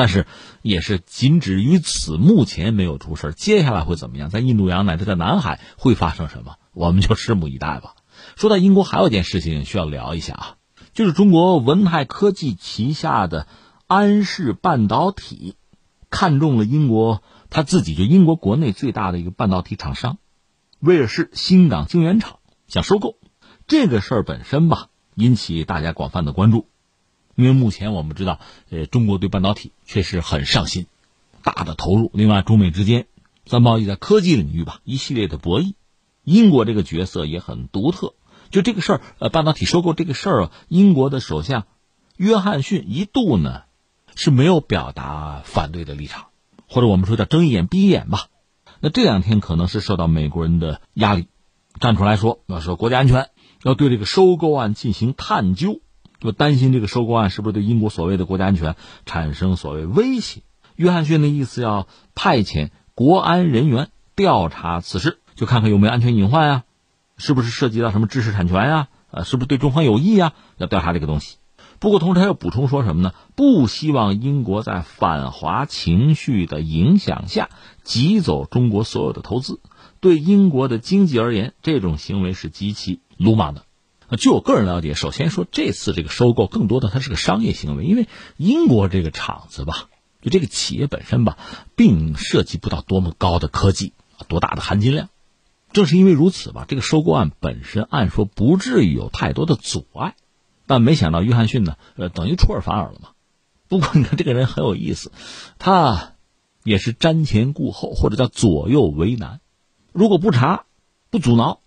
[0.03, 0.27] 但是
[0.63, 2.17] 也是仅止于此。
[2.17, 4.31] 目前没有出事接下来会怎么样？
[4.31, 6.57] 在印度洋乃至在南海会发生什么？
[6.73, 7.95] 我们就拭目以待吧。
[8.35, 10.57] 说到英国，还有一件事情需要聊一下啊，
[10.93, 13.47] 就是中国文泰科技旗下的
[13.87, 15.55] 安氏半导体
[16.11, 17.23] 看中了英国。
[17.49, 20.19] 他自己就英国国内最大的一个半导体厂商，
[20.81, 23.19] 威尔士新港晶圆厂想收购，
[23.69, 26.67] 这个事儿本身吧引起大家广泛的关注，
[27.35, 28.41] 因为目前我们知道，
[28.71, 30.87] 呃，中国对半导体确实很上心，
[31.43, 32.11] 大的投入。
[32.15, 33.07] 另外，中美之间
[33.45, 35.75] 在贸易、在科技领域吧一系列的博弈，
[36.25, 38.15] 英国这个角色也很独特。
[38.51, 41.67] 就这个事儿，呃，半导体收购这个事儿，英国的首相
[42.17, 43.63] 约翰逊一度呢
[44.15, 46.27] 是没有表达反对的立场。
[46.69, 48.29] 或者我们说叫睁一眼闭一眼吧，
[48.81, 51.29] 那这两天可能是受到美国人的压力，
[51.81, 53.29] 站出来说要说国家安全，
[53.63, 55.82] 要对这个收购案进行探究，
[56.23, 60.43] 就担心这个收购案是不是对英国所谓的国家安全产生所谓威胁。
[60.77, 66.63] 约翰逊的意思要派遣国安人员调查此事，就看看有没有安全隐患呀，
[67.17, 70.33] 是不是涉及到什么知识产权呀，呃，是不是对中方有益呀？
[70.59, 71.39] 要调查这个东西。
[71.79, 73.13] 不过，同时他又补充说什么呢？
[73.35, 77.51] 不希望英国在反华情绪的影响下
[77.83, 79.59] 挤走中国所有的投资。
[79.99, 83.65] 对英国的经济而言，这种行为是极其鲁莽的。
[84.19, 89.89] 据我个人了解，首先说这次这个收购更多的它是个商业行为，因为英国这个厂子吧，
[90.21, 91.39] 就这个企业本身吧，
[91.77, 93.95] 并涉及不到多么高的科技，
[94.29, 95.09] 多大的含金量。
[95.73, 100.15] 正是因为如此吧，这个收购案本身按说不至于有太多的阻碍。
[100.67, 103.09] 但没想到约翰逊呢，呃，等于出尔反尔了嘛。
[103.69, 105.11] 不过你看这个人很有意思，
[105.59, 106.13] 他
[106.63, 109.41] 也是瞻前顾后，或者叫左右为难。
[109.93, 110.67] 如果不查，
[111.11, 111.61] 不阻挠，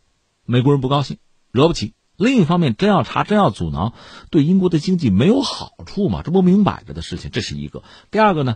[0.46, 1.18] 美国人不高兴，
[1.52, 1.94] 惹不起。
[2.18, 3.94] 另一方面，真要查，真要阻挠，
[4.30, 6.22] 对英国的经济没有好处嘛？
[6.24, 7.84] 这不明摆着的事情，这是一个。
[8.12, 8.56] 第二个呢，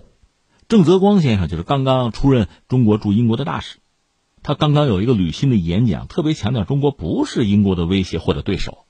[0.67, 3.80] 郑泽光先生就是刚刚出任中国驻英国的大使，
[4.43, 8.86] 他刚刚有一个履新的演讲，特别强调中国不是英国的威胁或者对手。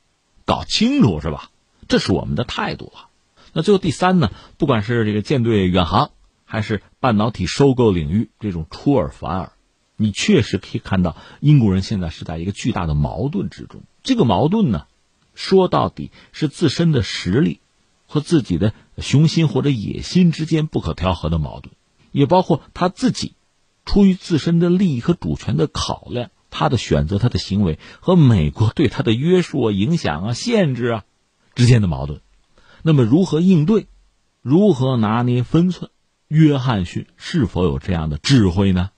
[0.45, 1.49] 搞清楚是吧？
[1.88, 3.08] 这是我们的态度了。
[3.53, 4.29] 那最后第三呢？
[4.60, 6.12] 不管是这个舰队远航，
[6.45, 9.51] 还是半导体收购领域这种出尔反尔，
[9.95, 13.82] 你确实可以看到英国人现在是在一个巨大的矛盾之中。
[14.03, 14.88] 这个矛盾呢，
[15.35, 17.59] 说到底是自身的实力
[18.05, 21.75] 和自己的雄心或者野心之间不可调和的矛盾，
[22.12, 23.35] 也包括他自己
[23.85, 26.31] 出于自身的利益和主权的考量。
[26.51, 31.05] 他的选择、他的行为和美国对他的约束啊、影响啊、限制啊
[31.53, 32.21] 之间的矛盾，
[32.81, 33.85] 那么如何应对？
[34.41, 35.91] 如何拿捏分寸？
[36.27, 38.89] 约翰逊是否有这样的智慧呢？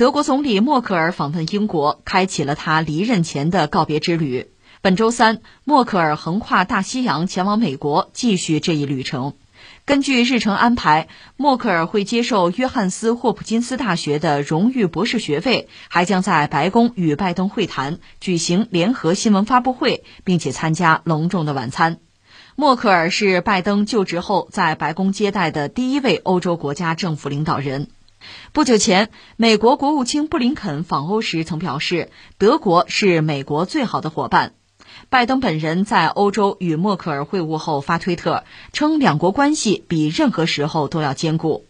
[0.00, 4.50] 德国总理默克尔访问英国，开启了他离任前的告别之旅。
[4.80, 9.34] 本周三，默克尔横跨大西洋前往美国，继续这一旅程。
[9.84, 21.98] 根据日程安排，默克尔会接受约翰斯霍普金斯大学的荣誉博士学位，还将在白宫与拜登会谈，举行联合新闻发布会，并且参加隆重的晚餐。
[22.56, 27.88] 默克尔是拜登就职后在白宫接待的第一位欧洲国家政府领导人。
[28.52, 34.54] 不久前，美国国务卿布林肯访欧时曾表示，德国是美国最好的伙伴。
[35.08, 41.64] 拜登本人在欧洲与默克尔会晤后发推特称，两国关系比任何时候都要坚固。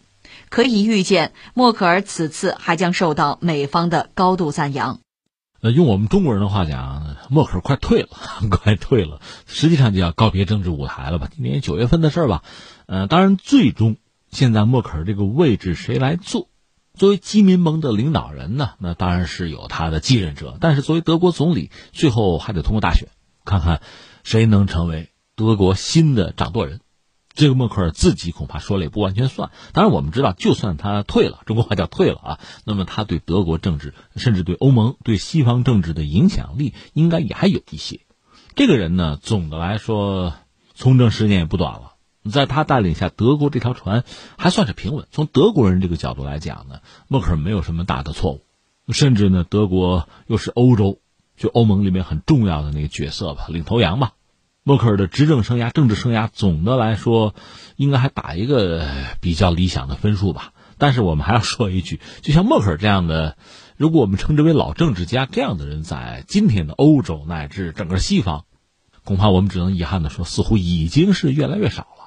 [0.49, 4.99] 可以预见，默克尔此次还将受到美方的高度赞扬。
[5.61, 8.09] 呃，用我们中国人的话讲，默克尔快退了，
[8.49, 11.29] 快退了，实际上就要告别政治舞台了吧？
[11.33, 12.41] 今年九月份的事儿吧。
[12.87, 13.97] 呃，当然，最终
[14.31, 16.47] 现在默克尔这个位置谁来做？
[16.93, 20.57] 作为基民盟的领导人呢，那当然是有他的继任者。
[20.59, 23.09] 但是作为德国总理，最后还得通过大选，
[23.45, 23.81] 看看
[24.23, 26.79] 谁能成为德国新的掌舵人。
[27.33, 29.51] 这个默克尔自己恐怕说了也不完全算。
[29.71, 38.01] 当然，我们知道，就算他退了，中国话叫退了啊，那么他对德国政治，甚至对欧盟、对西方政治的影响力，应该也还有一些。
[38.55, 40.33] 这个人呢，总的来说，
[40.73, 41.90] 从政时间也不短了。
[42.29, 44.03] 在他带领下，德国这条船
[44.37, 45.07] 还算是平稳。
[45.11, 48.41] 从德国人这个角度来讲呢，默克尔没有什么大的错误，
[48.91, 50.99] 甚至呢，德国又是欧洲
[51.35, 54.13] 就欧盟里面很重要的那个角色吧，领头羊吧。
[54.63, 57.33] 默克尔的执政生涯、政治生涯，总的来说，
[57.77, 58.85] 应该还打一个
[59.19, 60.53] 比较理想的分数吧。
[60.77, 63.37] 但是我们还要说一句，就像默克尔这样的，
[63.75, 68.45] 如果我们称之为老政治家这样的人，在今天的欧洲乃至整个西方，
[69.03, 72.00] 恐怕我们只能遗憾的说，似乎已经是越来越少了。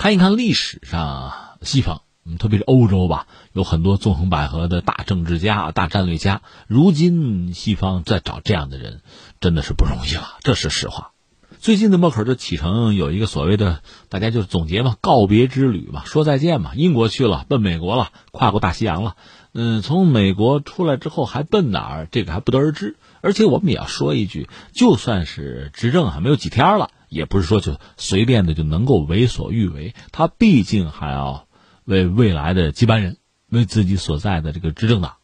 [0.00, 6.40] 看一看历史上西方，嗯，特别是欧洲吧，有很多纵横捭阖的大政治家、大战略家。
[6.66, 9.02] 如今西方再找这样的人，
[9.40, 11.10] 真的是不容易了，这是实话。
[11.58, 16.70] 最近的默克尔就启程有一个所谓的，大家就是总结嘛，告别之旅嘛，说再见嘛。
[16.74, 19.16] 英国去了，奔美国了，跨过大西洋了。
[19.52, 22.96] 嗯，从美国出来之后还奔哪儿，这个还不得而知。
[23.20, 26.88] 而且我们也要说一句，就算是执政还没有几天了。
[27.10, 31.48] 也不是说就随便的就能够为所欲为，他毕竟还要
[31.84, 33.18] 为未来的接班人、
[33.48, 35.16] 为自己所在的这个执政党、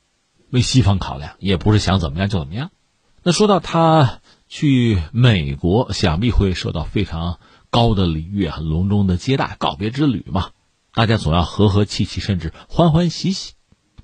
[0.51, 2.73] 为西方考量，也不是想怎么样就怎么样。
[3.23, 7.39] 那说到他去美国，想必会受到非常
[7.71, 10.51] 高的礼遇、很隆重的接待，告别之旅嘛，
[10.93, 13.55] 大家总要和和气气，甚至欢欢喜喜。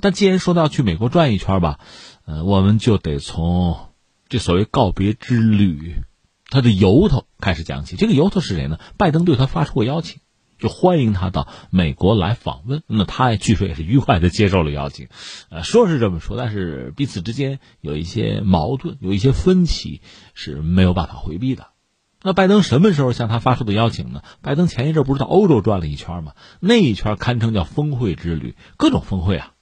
[0.00, 1.78] 但既然说到去美国转一圈吧，
[2.26, 3.90] 呃，我们就得从
[4.28, 5.96] 这所谓告别之旅。
[6.52, 8.78] 他的由头开始讲起，这个由头是谁呢？
[8.98, 10.20] 拜登对他发出过邀请，
[10.58, 12.82] 就欢迎他到美国来访问。
[12.86, 15.08] 那他据说也是愉快的接受了邀请，
[15.48, 20.02] 呃，说是这么说，但是彼此之间有一些矛盾，有一些分歧
[20.34, 21.68] 是没有办法回避的。
[22.22, 24.22] 那拜登什么时候向他发出的邀请呢？
[24.42, 26.34] 拜登前一阵不是到欧洲转了一圈吗？
[26.60, 29.52] 那一圈堪称叫峰会之旅，各种峰会啊，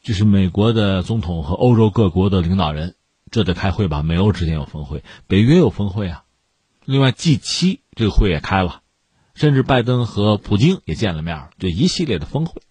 [0.00, 2.94] 就是美国的总统和欧洲各国的领导人
[3.32, 4.04] 这得开会吧？
[4.04, 6.22] 美欧之间有峰会，北约有峰会啊。
[6.86, 8.82] 另外，G 七这个会也开了，
[9.34, 12.62] 甚至拜登和普京也见了面，这一系列的峰会，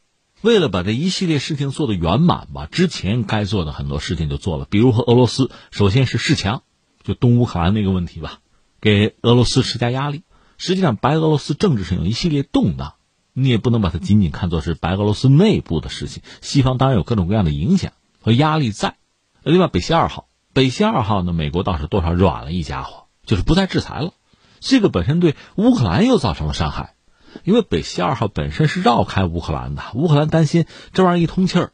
[0.42, 6.64] 为了把这一系列事情做得圆满吧，之前该做的很多事情就做了，比如和俄罗斯，首先是示强，
[7.04, 8.40] 就东乌克兰那个问题吧，
[8.80, 10.24] 给俄罗斯施加压力。
[10.58, 12.94] 实际上，白俄罗斯政治上有一系列动荡，
[13.34, 18.96] 你也不能把它仅仅看作是白俄罗斯内部的事情，西方当然有各种各样的影响和压力在。
[19.44, 23.05] 另外，北溪二号，北溪二号呢，美国倒是多少软了一家伙。
[23.26, 24.14] 就是不再制裁了，
[24.60, 26.96] 这个本身对乌克兰又造成了伤害，
[27.44, 31.72] 因为北溪二号本身是绕开乌克兰的，乌克兰担心这玩意儿一通气儿，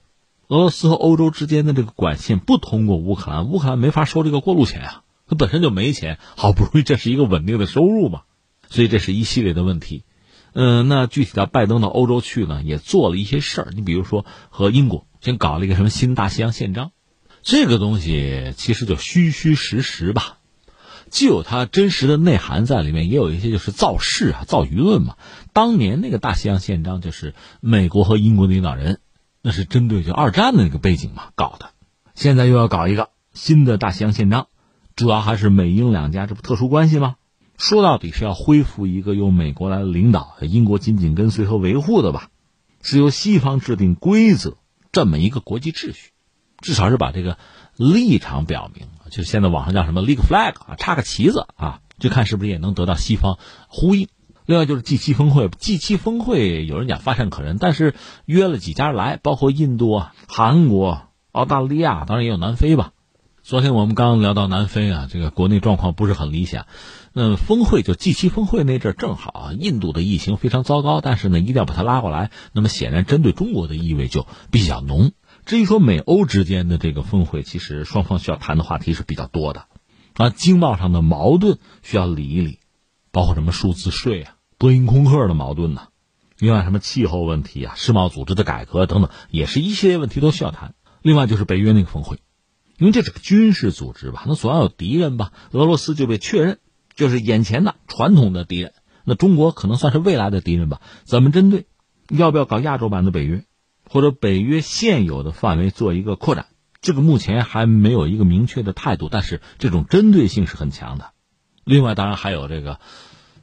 [0.48, 8.22] 俄罗斯和欧洲之间的这个管线不通过乌克兰，乌克兰没法收这个过路钱啊，它本身就没钱，好不容易这是一个稳定的收入嘛，
[8.70, 10.04] 所以这是一系列的问题。
[10.54, 16.92] 嗯，那具体到拜登到欧洲去呢，也做了一些事儿，你比如说和英国先搞了一个什么新大西洋宪章，
[17.42, 20.40] 这个东西其实就虚虚实实吧。
[21.12, 25.17] 既有它真实的内涵在里面，也有一些就是造势啊、造舆论嘛。
[25.54, 29.00] 当年那个大西洋宪章就是美国和英国领导人，
[29.43, 31.71] 那是针对就二战的那个背景嘛搞的。
[32.15, 34.47] 现在又要搞一个新的大西洋宪章，
[34.95, 37.17] 主要还是美英两家这不特殊关系吗？
[37.58, 42.30] 说到底是要恢复一个由美国来领导、英国紧紧跟随和维护的吧，
[42.82, 44.58] 是由西方制定规则
[44.91, 46.12] 这么一个国际秩序，
[46.60, 47.38] 至少是把这个
[47.82, 48.88] 立场表明。
[49.10, 54.08] 就现在网上叫什么立个 flag 啊，插个旗子啊，就看是不是也能得到西方呼应。
[54.46, 57.94] 另外就是 G 七峰会，G 七峰会有人讲乏善可陈，但是
[58.26, 62.91] 约了几家来，包括印度啊、韩国、澳大利亚，当然也有南非吧。
[63.44, 66.67] 昨天我们刚聊到南非啊，这个国内状况不是很理想。
[67.12, 72.32] 那峰会就 G 七峰会那阵正好啊印度的疫情非常糟糕，但是呢一定要把它拉过来。
[72.54, 75.12] 那么显然针对中国的意味就比较浓。
[75.45, 79.65] 至于说美欧之间的这个峰会，其实双方需要谈的话题是比较多的，
[80.13, 82.60] 啊，经贸上的矛盾需要理一理，
[83.12, 85.88] 包括什么数字税啊，波音空客的矛盾呢。
[86.38, 90.73] 另外，什么气候问题啊、世贸组织的改革等等，也是一系列问题都需要谈。
[91.01, 92.19] 另外就是北约那个峰会，
[92.77, 95.34] 因为这是个军事组织吧，那总要有敌人吧。
[95.51, 96.60] 俄罗斯就被确认
[96.95, 98.73] 就是眼前的传统的敌人，
[99.04, 100.82] 那中国可能算是未来的敌人吧。
[101.04, 101.65] 怎么针对？
[102.10, 103.45] 要不要搞亚洲版的北约，
[103.91, 106.45] 或者北约现有的范围做一个扩展？
[106.80, 111.12] 这个目前还没有一个明确的态度，但是这种针对性是很强的。
[111.65, 112.80] 另外，当然还有这个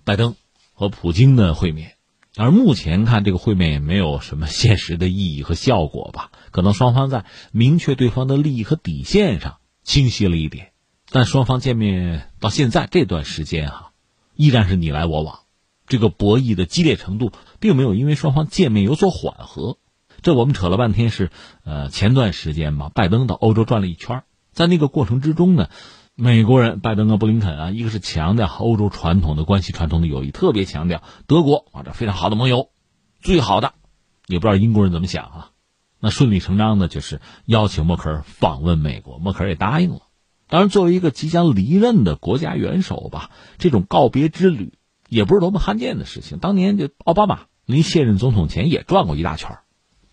[0.05, 0.37] 拜登
[0.73, 1.97] 和普京的会面。
[2.35, 6.31] 而目前看，这个会面也没有什么现实的意义和效果吧？
[6.51, 10.73] 可能双方在明确对方的利益和底线上清晰了一点，
[11.11, 13.91] 但双方见面到现在这段时间哈，
[14.35, 15.41] 依然是你来我往，
[15.87, 19.77] 这个博弈的激烈程度并没有因为双方见面有所缓和。
[20.23, 21.31] 这我们扯了半天是，
[21.65, 25.69] 呃，前段时间嘛，拜登到欧洲转了一圈，在那个过程之中呢。
[26.21, 32.71] 美国人拜登啊，布林肯啊，一个是强调欧洲传统的关系、传统的友谊，特别强调德国啊，这非常好的盟友，
[33.21, 33.75] 最好的，
[34.27, 35.51] 也不知道英国人怎么想啊。
[36.01, 40.01] 那顺理成章的就是邀请默克尔访问美国，默克尔也答应了。
[40.49, 44.73] 当然，作为一个即将离任的国家元首吧，这种告别之旅
[45.09, 46.39] 也不是多么罕见的事情。
[46.39, 49.59] 当年就奥巴马临卸任总统前也转过一大圈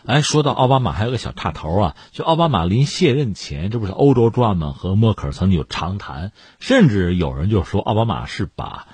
[0.08, 4.72] 哎，说到奥巴马，还有个小插头啊，就奥巴马临卸任前，这不是欧洲转吗？
[4.72, 8.88] 和默克尔曾经有长谈，甚至有人就说奥巴马是把，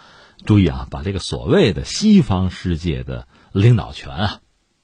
[0.46, 4.40] 注意啊，把这个所谓的西方世界的领导权啊，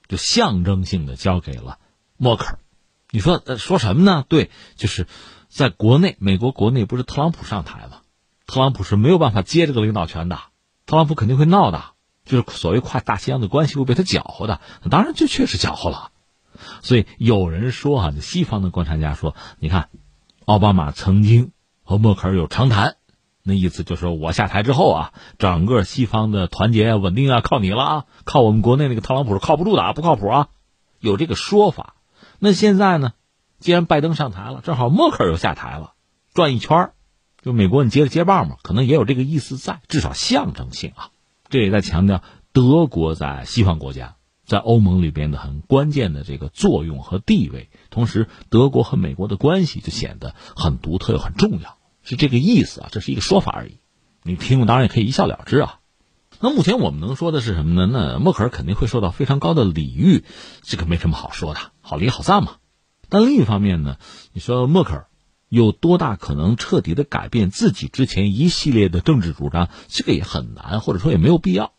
[0.10, 1.78] 就象征性的交给了
[2.18, 2.60] 默克尔。
[3.10, 4.26] 你说说什么呢？
[4.28, 5.08] 对，就是
[5.48, 8.02] 在国内，美国国内不是特朗普上台吗？
[8.48, 10.38] 特朗普是没有办法接这个领导权的，
[10.86, 11.86] 特朗普肯定会闹的，
[12.26, 14.60] 就是所谓跨大西洋的关系会被他搅和的，
[14.92, 16.12] 当然就确实搅和了。
[16.82, 19.90] 所以有人说啊，西方的观察家说，你看，
[20.46, 21.52] 奥巴马曾经
[21.84, 22.96] 和默克尔有长谈，
[23.44, 30.48] 那意思就是我下台之后啊，整个西方的团结稳定啊，靠你了啊，靠我们国内那个特朗普是靠不住的啊，不靠谱啊，
[31.00, 31.96] 有这个说法。
[32.40, 33.14] 那现在呢，
[33.60, 35.94] 既然拜登上台了，正好默克尔又下台了，
[36.34, 36.92] 转一圈
[37.42, 41.12] 就美国你接着接棒嘛，可能也有这个意思在，至少象征性啊。
[41.50, 44.17] 这也在强调德国在西方国家。
[44.48, 53.78] 在欧盟里边的很关键的这个作用和地位，同时德国和美国的关系就显得很独特又很重要，是这个意思啊，这是一个说法而已。
[54.24, 55.80] 你听了当然也可以一笑了之啊。
[56.40, 57.88] 那目前我们能说的是什么呢？
[57.92, 60.24] 那默克尔肯定会受到非常高的礼遇，
[60.62, 62.56] 这个没什么好说的，好离好散嘛。
[63.10, 63.98] 但另一方面呢，
[64.32, 65.08] 你说默克尔
[65.50, 69.68] 有多大可能彻底的改变自己之前一系列的政治主张？
[69.88, 71.74] 这个也很难，或者说也没有必要。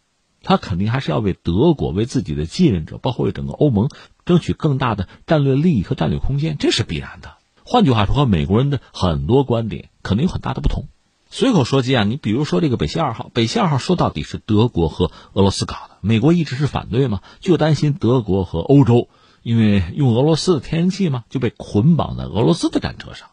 [0.49, 3.91] 他肯定还是要为德国、为自己的继任者，包括为整个欧盟
[4.25, 7.35] 争取更大的战略利益和战略空间，这是必然的。
[7.65, 10.87] 换句话说，和美国人的很多观点可能有很大的不同。
[11.29, 19.11] 随口说机啊，你比如说这个北溪二号，北溪二号说到底是德国和俄罗斯搞的，美国一直是反对嘛，就担心德国和欧洲
[19.43, 23.29] 因为用俄罗斯的天然气嘛，就被捆绑在俄罗斯的战车上，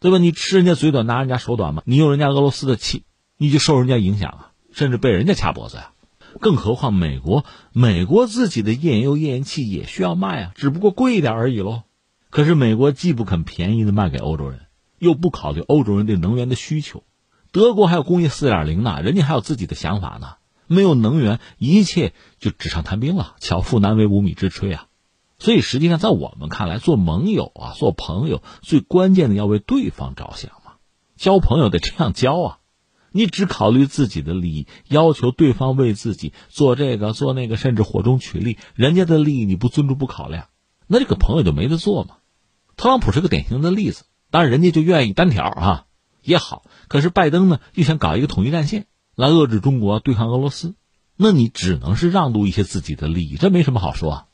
[0.00, 0.16] 对吧？
[0.16, 3.04] 你吃人家嘴短，拿人家手短嘛，你用人家俄罗斯的气，
[3.36, 5.92] 你就受人家影响啊，甚至被人家掐脖子呀。
[6.36, 11.82] 更何况美国，美国自己的页岩油、页岩气也需要卖啊，只不过贵一点而已喽。
[12.30, 14.66] 可是美国既不肯便宜的卖给欧洲人，
[14.98, 17.02] 又不考虑欧洲人对能源的需求。
[17.52, 20.34] 德国还有工业四点零呢，人家还有自己的想法呢。
[20.68, 24.88] 没有能源，一切就纸上谈兵了，巧妇难为无米之炊啊。
[25.38, 30.72] 所以实际上，在我们看来，做盟友啊，做朋友，最关键的要为对方着想嘛。
[31.16, 32.58] 交朋友得这样交啊。
[33.16, 40.48] 你只考虑自己的利益，要求对方为自己做这个做那个，甚至火中取栗，人家的利益你不尊重不考量，
[40.86, 42.16] 那这个朋友就没得做嘛。
[42.76, 45.86] 特朗普是个典型的例子，当然人家就愿意单挑啊
[46.22, 50.74] 也好，可是拜登呢又想搞一个统一战线来遏制中国对抗俄罗斯，
[51.16, 54.12] 那你只能是让渡一些自己的利益，这没什么好说。
[54.12, 54.25] 啊。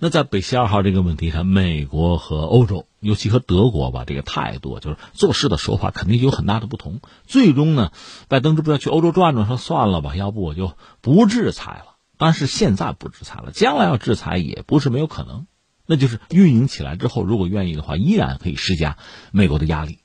[0.00, 7.00] 那在北溪二号这个问题上，美国和欧洲，尤其和德国吧，这个态度就是做事的手法肯定有很大的不同。
[7.26, 7.90] 最终呢，
[8.28, 11.96] 拜登这不是要去欧洲转转，说算了吧，要不我就不制裁了。
[12.16, 15.48] 但是现在不制裁了，将来要制裁也不是没有可能。
[15.84, 18.98] 那就是运营起来之后，如果愿意的话，依然可以施加
[19.32, 19.98] 美国的压力。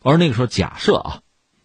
[0.00, 1.22] 而那个时候，假设啊，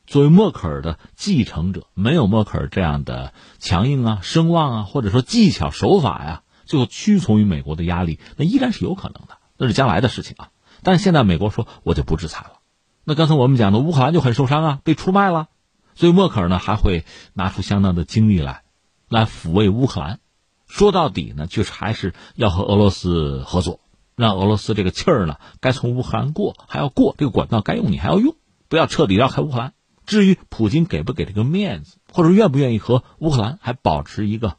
[0.08, 6.42] 作为默克尔的继承者，没有默克尔这样的强硬啊、声望啊，或者说技巧手法呀。
[6.66, 10.50] 最后屈从于美国的压力，那依然是有可能的，那是将来的事情啊。
[10.84, 12.60] 但是现在美国说我就不制裁了。
[13.04, 15.48] 那刚才我们讲的乌克兰就很受伤啊，被出卖了，
[15.94, 18.64] 所以默克尔呢还会拿出相当的精力来，
[19.08, 20.20] 来抚慰乌克兰。
[20.68, 23.80] 说到底呢，就是还是要和俄罗斯合作，
[24.16, 28.36] 让俄罗斯这个气儿呢该从乌克兰过还要过，这个管道该用你还要用，
[28.68, 29.74] 不要彻底绕开乌克兰。
[30.06, 34.58] 至于普京给不给这个面子，或者愿不愿意和乌克兰还保持一个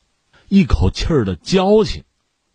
[0.49, 2.05] 一口气儿的交情，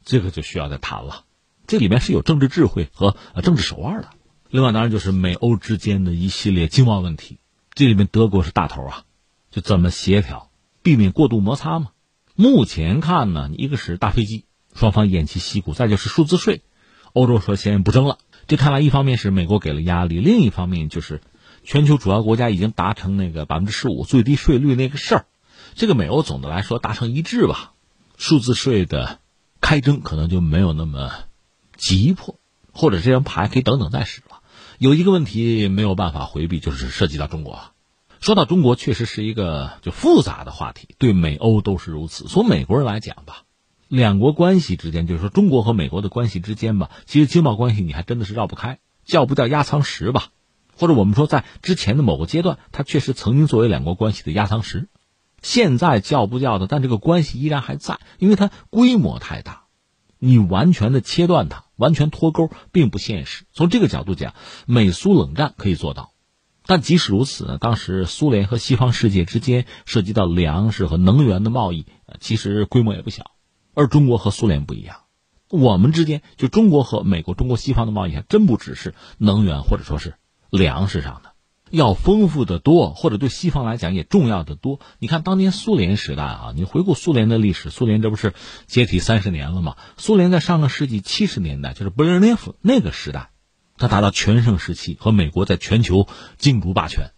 [0.03, 1.25] 这个就需要再谈了。
[1.67, 4.09] 这里面是有政治智慧和政治手腕的。
[4.49, 7.39] 另外，当然就是美欧之间的一系列经贸问题，
[7.73, 9.03] 这里面德国是大头啊，
[9.49, 10.49] 就怎么协调，
[10.83, 11.91] 避免过度摩擦嘛。
[12.35, 16.61] 目前看呢，一个是大飞机，双方偃旗息鼓；再就是数字税，
[17.13, 18.17] 欧洲说先不争了。
[18.47, 21.21] 这看来一方面是美国给了压力，另一方面就是
[21.63, 25.25] 全球主要国家已经达成那个百分之十五最低税率那个事儿。
[25.75, 27.73] 这个美欧总的来说达成一致吧，
[28.21, 29.19] 数字税的
[29.61, 31.11] 开征可能就没有那么
[31.75, 32.39] 急迫，
[32.71, 34.41] 或者这张牌可以等等再使了。
[34.77, 37.59] 有一个问题没有办法回避，就是涉及到中国。
[38.19, 42.25] 说到中国，确实是一个就复杂的话题，对美欧都是如此。
[42.25, 43.41] 从美国人来讲吧，
[43.87, 50.27] 两国关系之间，就是说中国和美国的关系之间吧，其实经贸关系你还真的是绕不开，叫不叫压舱石吧？
[50.77, 54.89] 或者我们说，在之前的某个阶段，它确实曾经作为两国关系的压舱石。
[55.41, 59.63] 现在叫不叫的，但这个关系依然还在，因为它规模太大，
[60.19, 63.45] 你完全的切断它，完全脱钩并不现实。
[63.51, 64.33] 从这个角度讲，
[64.65, 66.11] 美苏冷战可以做到。
[66.67, 71.87] 但即使如此呢，当时苏联和西方世界之间涉及到粮食和能源的贸易，
[72.19, 73.31] 其实规模也不小。
[73.73, 74.97] 而中国和苏联不一样，
[75.49, 80.13] 我们之间就中国和美国、中国西方的贸易还真不只是能源或者说是
[80.51, 81.30] 粮食上的，
[81.71, 84.79] 要丰富的多，或者对西方来讲也重要的多。
[84.99, 88.33] 你看当年苏联时代啊，你回顾苏联的历史，苏联这不是
[88.67, 89.75] 解体三十年了吗？
[89.97, 93.29] 苏联在上个世纪七十年代，就是布列涅夫那个时代。
[93.77, 96.07] 他达到全盛时期，和美国在全球
[96.37, 97.11] 竞逐霸权。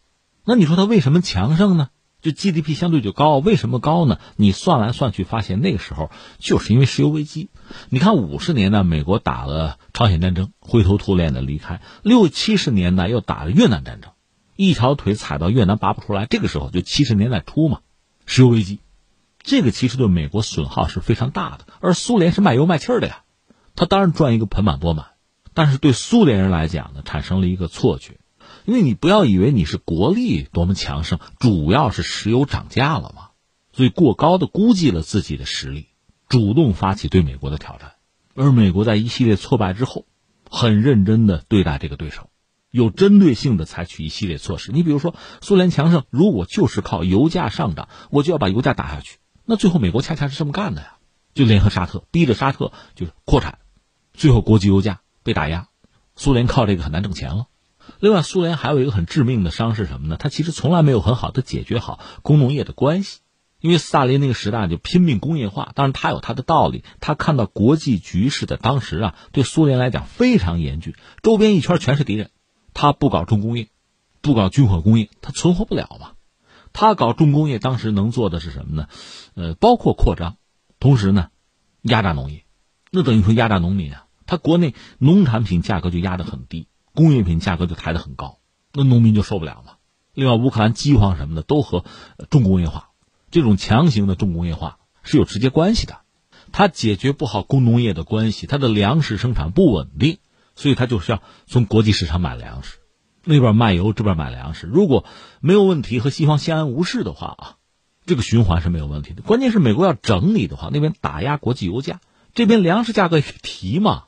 [0.46, 1.90] 那你说他为什么强盛呢？
[2.22, 4.18] 就 GDP 相对就高，为什么高呢？
[4.38, 7.50] 你算来算去，发现那个时候就是因为石油危机。
[7.90, 14.13] 你看五十年代美国打了朝鲜战争，灰头土脸的离开；六七十年代又打了越南战争，
[14.56, 16.26] 一条腿踩到越南拔不出来。
[16.26, 17.80] 这个时候就七十年代初嘛，
[18.26, 18.80] 石油危机，
[19.42, 21.66] 这个其实对美国损耗是非常大的。
[21.80, 23.24] 而苏联是卖油卖气儿的呀，
[23.76, 25.08] 他当然赚一个盆满钵满。
[25.56, 28.20] 但是对苏联人来讲呢，产生了一个错觉，
[28.66, 33.30] 因为你不要以为你是国力多么强盛，主要是石油涨价了嘛，
[33.72, 35.90] 所以过高的估计了自己的实力，
[36.28, 37.94] 主动发起对美国的挑战，
[38.34, 40.08] 而美国在一系列挫败之后，
[40.50, 42.30] 很认真的对待这个对手，
[42.74, 44.72] 有针对性的采取一系列措施。
[44.72, 50.96] 你比如说，苏联强盛，如果就是靠油价上涨，我就要把油价打下去，那最后美国恰恰是这么干的呀，
[51.36, 53.60] 就联合沙特，逼着沙特就是扩产，
[54.16, 55.02] 最后国际油价。
[55.26, 55.68] 被打压，
[56.18, 57.46] 苏联靠这个很难挣钱了。
[58.00, 60.18] 另外，苏联还有一个很致命的伤是什么呢？
[60.20, 63.20] 他其实从来没有很好的解决好工农业的关系。
[63.62, 66.84] 因为斯大林那个时代就拼命工业化，当然他有他的道理。
[67.00, 72.30] 他看到国际局势的当时啊，对苏联来讲非常严峻，周边一圈全是敌人。
[72.74, 73.68] 他不搞重工业，
[74.22, 76.12] 不搞军火工业，他存活不了嘛。
[76.74, 78.88] 他搞重工业，当时能做的是什么呢？
[79.36, 80.38] 呃，包括扩张，
[80.80, 81.30] 同时呢，
[81.82, 82.46] 压榨农业，
[82.92, 84.06] 那等于说压榨农民啊。
[84.26, 88.40] 他国内农产品价格就压得很低，工业品价格就抬得很高，
[88.72, 89.78] 那农民就受不了了。
[90.14, 91.84] 另外，乌克兰饥荒什么的都和
[92.30, 92.92] 重工业化
[93.32, 96.00] 这种强行的重工业化是有直接关系的。
[96.52, 100.20] 它解决不好工农业的关系，它的粮食生产不稳定，
[100.56, 102.78] 所以它就是要从国际市场买粮食，
[103.24, 104.68] 那边卖油，这边买粮食。
[104.68, 105.06] 如果
[105.40, 107.58] 没有问题和西方相安无事的话啊，
[108.06, 109.22] 这个循环是没有问题的。
[109.22, 112.02] 关键是美国要整理的话，那边打压国际油价，
[112.34, 114.06] 这边粮食价格也提嘛。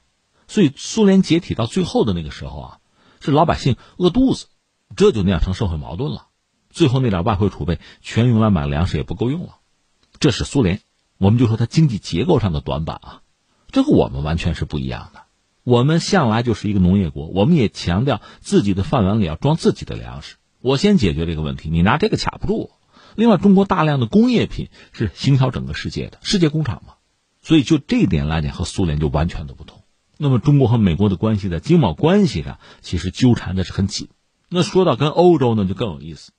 [0.48, 2.78] 所以，苏联解体到最后的那个时候啊，
[3.20, 4.46] 是老百姓饿肚子，
[4.96, 6.28] 这就酿成社会矛盾了。
[6.70, 9.56] 最后那点外汇储备全用来买粮食也不够用了，
[10.20, 10.82] 这是苏联。
[11.18, 13.22] 我们就说它经济结构上的短板啊，
[13.72, 15.25] 这和我们完全是不一样的。
[15.66, 20.36] 我们向来就是一个农业国，我们也强调自己的饭碗里要装自己的粮食。
[20.62, 22.70] 我先解决这个问题，你拿这个卡不住。
[23.16, 26.94] 另外，中国大量的工业品是行销整个世界的世界工厂嘛，
[27.42, 29.82] 所以就这一点来讲，和苏联就完全的不同。
[30.20, 34.10] 那么，中国和美国的关系在经贸关系上其实纠缠的是很紧。
[34.50, 36.32] 那说到跟欧洲呢，就更有意思。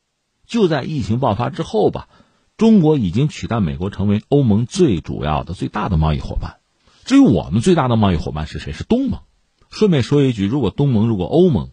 [0.47, 2.09] 就在疫情爆发之后吧，
[2.57, 6.59] 中国已经取代美国成为欧盟最主要的、最大的贸易伙伴。
[7.07, 8.73] 至于我们最大的贸易伙伴是谁？
[8.73, 9.21] 是东盟。
[9.71, 11.71] 顺便说一句，如果东盟、如果欧盟，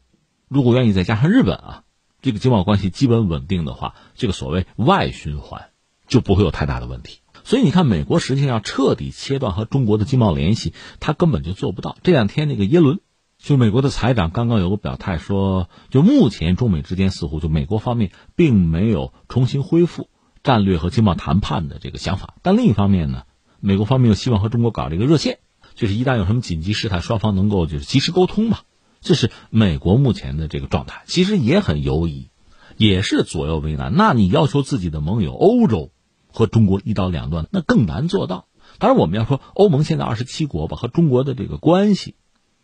[0.47, 1.83] 如果愿意再加上日本啊，
[2.21, 5.69] 这个经贸关系基本稳定的话，这个所谓外循环
[6.07, 7.21] 就不会有太大的问题。
[7.43, 11.97] 所以你看，美国实际上要彻底切断和中国的经贸联系，他根本就做不到。
[12.03, 12.99] 这两天那个耶伦，
[13.39, 20.09] 就美国的财长，刚刚有个表态说，就目前中美之间似乎就美国方面并没有重新恢复
[20.43, 22.35] 战略和经贸谈判的这个想法。
[22.43, 23.23] 但另一方面呢，
[23.63, 25.39] 美国方面又希望和中国搞这个热线，
[25.75, 28.59] 就是一旦有什么紧急事态，双方能够就是及时沟通嘛。
[28.99, 32.29] 这是美国目前的这个状态，其实也很犹疑。
[32.75, 33.93] 也是左右为难。
[33.95, 35.91] 那你要求自己的盟友欧洲
[36.27, 38.47] 和中国一刀两断，那更难做到。
[38.79, 42.15] 当然，我们要说欧盟现在二十七国吧，和中国的这个关系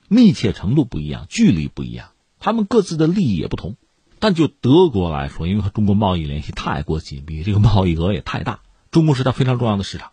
[0.08, 2.08] 密切程度不一样，距离不一样，
[2.40, 3.76] 他们各自的利益也不同。
[4.18, 10.10] 但就德国来说，因为和中国贸易联系太过紧密，这个贸易额也太大，中国是它非常重要的市场，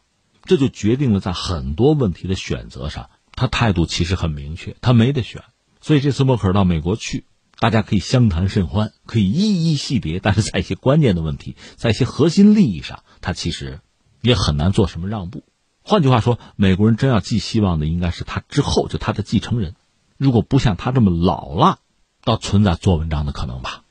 [0.47, 5.43] 这就决定了在很多问题的选择上，他态度其实很明确，他没得选。
[5.83, 7.27] 所以这次默克尔到美国去，
[7.59, 13.81] 大家可以相谈甚欢，可以一一细别，但是在一些关键的问题，在一些核心利益上，他其实
[14.23, 15.45] 也很难做什么让步。
[15.83, 19.75] 换句话说，美国人真要寄希望的，应该是他之后就他的继承人，
[20.17, 21.79] 如果不像他这么老了，
[22.25, 23.85] 倒存在做文章的可能吧。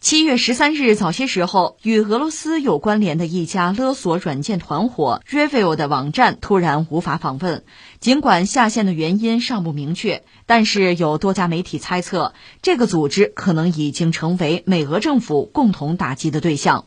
[0.00, 7.64] 七月十三日早些时候，与俄罗斯有关联的一家勒索软件团伙 Revil 的网站突然无法访问。
[8.00, 12.32] 尽管下线的原因尚不明确，但是有多家媒体猜测，
[12.62, 16.86] 这个组织可能已经成为美俄政府共同打击的对象。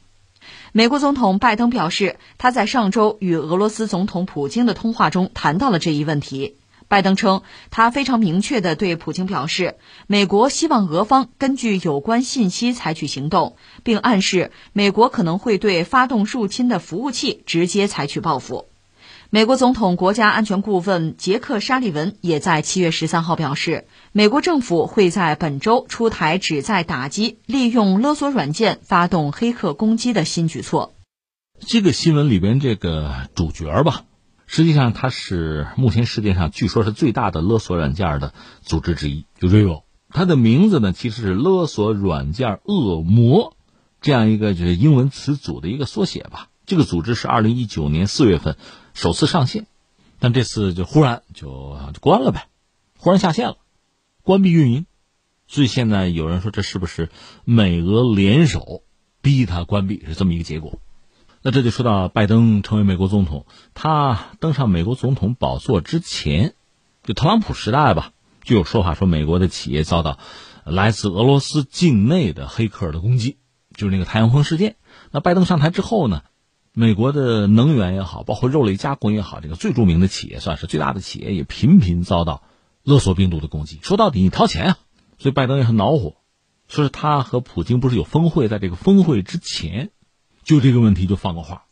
[0.74, 6.55] 美国总统拜登表示，他在上周与俄罗斯总统普京的通话中谈到了这一问题。
[6.88, 7.41] 拜登称，
[7.72, 9.76] 他非常明确地对普京表示，
[10.07, 18.70] 美国希望俄方根据有关信息采取行动，并暗示美国可能会对发动入侵的服务器直接采取报复。
[19.34, 30.91] 美国总统国家安全顾问杰克·沙利文也在七月十三号表示，美国政府会在本周出台旨在打击利用勒索软件发动黑客攻击的新举措。
[31.61, 34.03] 这个新闻里边这个主角吧。
[34.47, 39.84] 实际上，他是目前世界上据说是最大的勒索软件的组织之一，就 Revil。
[40.09, 43.55] 它的名字呢，其实是勒索软件恶魔
[44.01, 46.49] 这样一个就是英文词组的一个缩写吧。
[46.65, 48.55] 这个组织是二零一九年四月份
[48.93, 49.67] 首次上线，
[50.19, 52.47] 但这次就忽然就就关了呗，
[52.97, 53.57] 忽然下线了，
[54.23, 54.85] 关闭运营。
[55.47, 57.09] 所以现在有人说，这是不是
[57.43, 58.83] 美俄联手
[59.21, 60.79] 逼他关闭，是这么一个结果？
[61.41, 66.53] 那这就说到拜登成为美国总统，他登上美国总统宝座之前，
[67.03, 68.13] 就特朗普时代吧，
[68.43, 70.19] 就有说法说美国的企业遭到
[70.63, 73.37] 来自俄罗斯境内的黑客的攻击，
[73.75, 74.75] 就是那个太阳风事件。
[75.09, 76.21] 那拜登上台之后呢，
[76.74, 82.43] 美国的能源也好，包括肉类加工也好，这个最著名的企业算是最大的企业，也频频遭到
[82.84, 83.80] 勒索病毒的攻击。
[83.84, 84.78] 说到底，你掏钱啊，
[85.17, 86.15] 所以拜登也很恼火，
[86.67, 89.91] 说是他和普京不是有峰会，在这个峰会之前。
[90.43, 91.65] 就这个问题就放个话，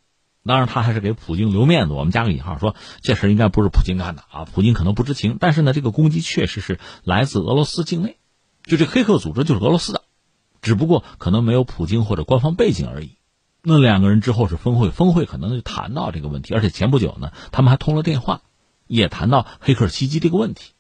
[0.46, 1.94] 当然他还是给普京留面子。
[1.94, 5.38] 我们加个引号，说这事应该不是普京干的啊，普京可能不知情。
[5.40, 8.18] 但是呢，这个攻击确实是来自俄罗斯境内，
[8.64, 10.04] 就这黑客组织就是俄罗斯的，
[10.62, 13.16] 只不过可能没有普京或者官方背景而已。
[13.62, 18.42] 那两个人之后是峰会，峰会可能就谈到这个问题，而且前不久呢，他们还通了电话，
[18.88, 20.72] 也谈到黑客袭击这个问题。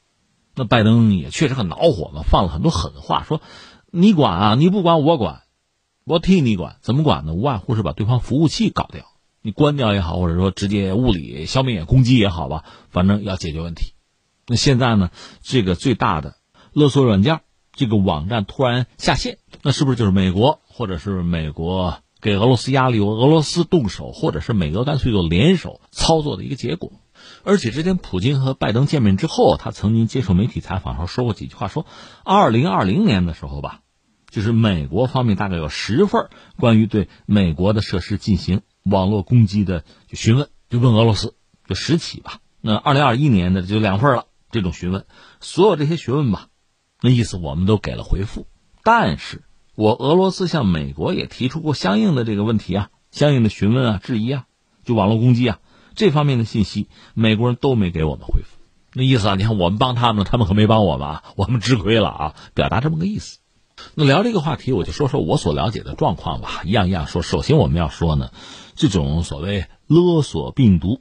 [0.55, 3.41] 那拜登也确实很恼火嘛，放了很多狠话，说
[3.91, 5.41] 你管啊，你不管我管。
[6.05, 7.33] 我替你管，怎么管呢？
[7.33, 9.05] 无外乎是把对方服务器搞掉，
[9.43, 13.93] 你关掉也好，或者说直接物理消灭、攻击也好吧，反正要解决问题。
[14.47, 15.11] 那现在呢，
[15.43, 16.37] 这个最大的
[16.73, 17.41] 勒索软件，
[17.73, 26.91] 这个网站突然下线，那是不是就是美国，或者是美国给俄罗斯压力，由俄罗斯动手，或者是美俄干脆就联手操作的一个结果？
[27.43, 31.85] 而且之前普京和拜登见面之后，他曾经接受媒体采访时候说过几句话，说
[32.23, 33.81] 二零二零年的时候吧。
[34.29, 41.33] 就是美国方面大概有十份关于对美国的设施进行网络攻击的询问，就问俄罗斯，
[41.67, 42.37] 就十起吧。
[42.61, 45.07] 那二零二一年的就两份了，这种询问，
[45.39, 46.49] 所有这些询问吧，
[47.01, 48.45] 那意思我们都给了回复。
[48.83, 49.41] 但是
[49.79, 54.43] 我俄罗斯向美国也提出过相应的这个问题啊，相应的询问啊、质疑啊，
[54.83, 55.59] 就网络攻击啊
[55.95, 58.57] 这方面的信息，美国人都没给我们回复。
[58.91, 63.39] 那意思啊，你看我们帮他们，他们可没帮我们啊，我们吃亏了啊，表达这么个意思。
[63.95, 67.21] 那聊这个话题，我就说说我所了解的状况吧，一样一样说。
[67.21, 68.31] 首先我们要说呢，
[68.75, 70.99] 这种所谓勒索病毒，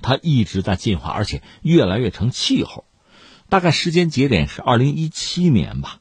[0.00, 2.84] 它一直在进化，而且越来越成气候。
[3.48, 5.98] 大概时间节点是二零一七年吧。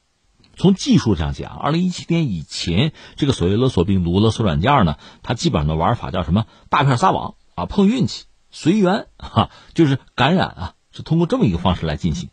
[0.55, 6.45] 从技术上讲，二零一七年以前，这个所谓勒索病毒、勒索软件呢，它基本上的玩法叫什么？
[6.69, 12.29] 大片撒网啊，碰运气，随缘哈，就是感染啊，是通过这么一个方式来进行，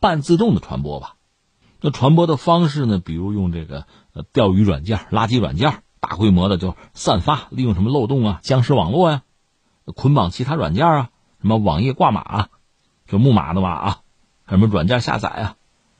[0.00, 1.16] 半自动的传播吧。
[1.80, 2.98] 那传播的方式呢？
[2.98, 3.86] 比如用这个
[4.32, 9.22] 钓鱼软件、垃圾软件，大规模的就散发，利用什么漏洞啊、僵尸网络呀，
[9.94, 11.10] 捆绑其他软件啊，
[11.42, 12.48] 什么网页挂码，啊
[13.06, 14.00] 就木马的马啊，
[14.48, 15.56] 什么软件下载啊，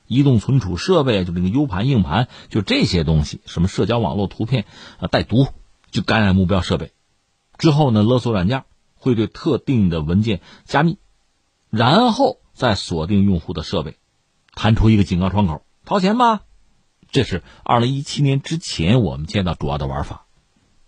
[0.06, 4.66] 移动存储设备就这个 U 盘、硬盘，就这些东西，什么社交网络图片
[4.98, 5.48] 啊带毒，
[5.90, 6.92] 就感染目标设备。
[7.58, 10.98] 之后呢，勒索软件会对特定的文件加密，
[11.70, 13.96] 然后再锁定用户的设备，
[14.54, 15.62] 弹出一个警告窗口。
[15.84, 16.42] 掏钱吧，
[17.10, 20.26] 这是二零一七年之前我们见到主要的玩法。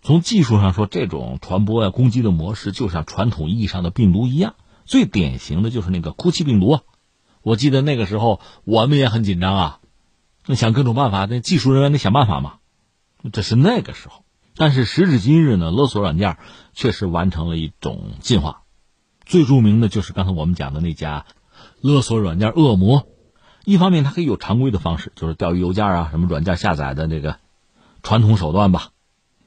[0.01, 4.55] 从技术上说，这种传播呀、攻击的模式就像传统意义上的病毒一样。
[4.85, 6.81] 最典型的就是那个哭泣病毒啊。
[7.47, 9.79] 我记得那个时候我们也很紧张啊，
[10.45, 12.55] 那想各种办法，那技术人员得想办法嘛。
[13.31, 14.25] 这是那个时候，
[14.57, 16.37] 但是时至今日呢，勒索软件
[16.73, 18.63] 确实完成了一种进化。
[19.25, 21.25] 最著名的就是刚才我们讲的那家
[21.79, 23.07] 勒索软件恶魔。
[23.63, 27.39] 一方面，它可以有常规的方式，就是钓鱼邮件啊，什么软件下载的这个
[28.03, 28.89] 传统手段吧。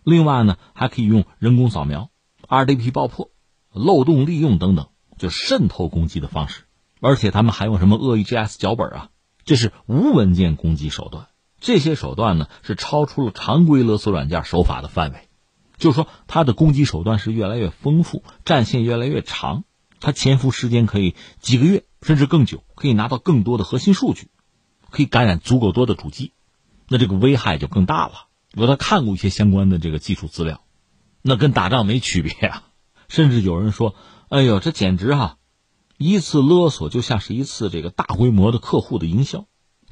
[0.05, 2.09] 另外呢，还可以用人工扫描、
[2.49, 3.31] RDP 爆破、
[3.75, 4.89] 漏洞利用等等，
[5.19, 6.63] 就渗透攻击的方式。
[7.01, 9.09] 而且他们还用什么恶意 JS 脚本啊？
[9.45, 11.29] 这是无文件攻击手段。
[11.61, 15.29] 这些手段呢，是超出了常规勒索软件手法的范围。
[15.77, 19.65] 就是说，它的攻击手段是越来越丰富，战线越来越长，
[19.99, 21.85] 它潜伏时间可以几个月。
[22.03, 24.29] 甚至更久，可以拿到更多的核心数据，
[24.89, 26.33] 可以感染足够多的主机，
[26.89, 28.29] 那这个危害就更大了。
[28.57, 30.63] 我他看过一些相关的这个技术资料，
[31.21, 32.63] 那跟打仗没区别啊。
[33.09, 33.95] 甚至有人说
[34.31, 35.37] ：“哎呦，这简直哈，
[36.03, 39.45] 一次勒索就像是一次这个大规模的客户的营销，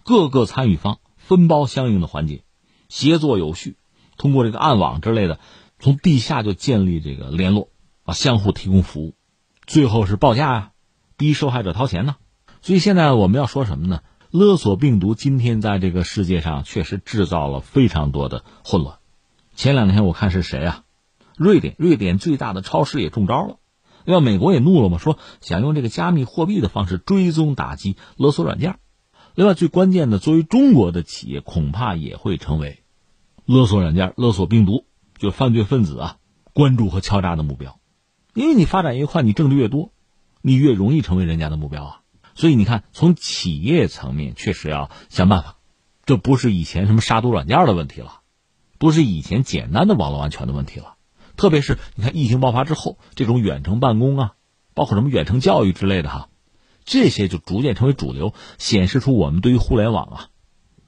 [0.04, 2.44] 各个参与方分包相应的环节，
[2.88, 3.76] 协作有序，
[4.16, 5.38] 通过这个暗网之类的，
[5.78, 7.68] 从地下就建立这个联络
[8.04, 9.16] 啊，相互提供服务，
[9.66, 10.72] 最后是报价呀。”
[11.18, 12.16] 逼受害者掏钱呢，
[12.62, 14.02] 所以现在我们要说什么呢？
[14.30, 18.98] 勒索病毒今天在这个世界上确实制造了非常多的混乱。
[19.54, 20.84] 前两天我看是谁啊？
[21.36, 23.58] 瑞典，瑞典最大的超市也中招了。
[24.08, 28.78] 另外，美国也怒了嘛，说想用这个加密货币的方式追踪打击勒索软件。
[29.34, 32.84] 另外，最关键的，作为中国的企业，恐怕也会成为
[33.44, 34.86] 勒索软件、勒索病毒
[35.18, 36.16] 就犯罪分子啊
[36.54, 37.78] 关注和敲诈的目标。
[38.32, 39.92] 因为你发展越快，你挣的越多。
[40.40, 42.00] 你越容易成为人家的目标啊，
[42.34, 45.56] 所以你看，从企业层面确实要想办法，
[46.06, 48.20] 这不是以前什么杀毒软件的问题了，
[48.78, 50.94] 不是以前简单的网络安全的问题了。
[51.38, 54.34] 特别是你看疫情爆发之后，这种远程办公啊，
[54.74, 56.28] 包括什么远程教育之类的哈，
[56.84, 60.28] 这些就逐渐成为主流，显示出我们对于互联网啊，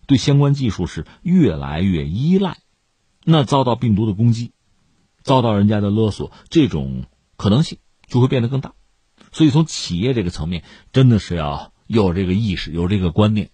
[0.07, 2.59] 对相关技术是越来越依赖。
[3.25, 4.53] 那遭到病毒的攻击，
[5.23, 7.05] 遭到人家的勒索，这种
[7.37, 7.79] 可能性
[8.09, 8.73] 就会变得更大。
[9.31, 13.51] 所以，从企业这个层面，真的是要有这个意识，有这个观念，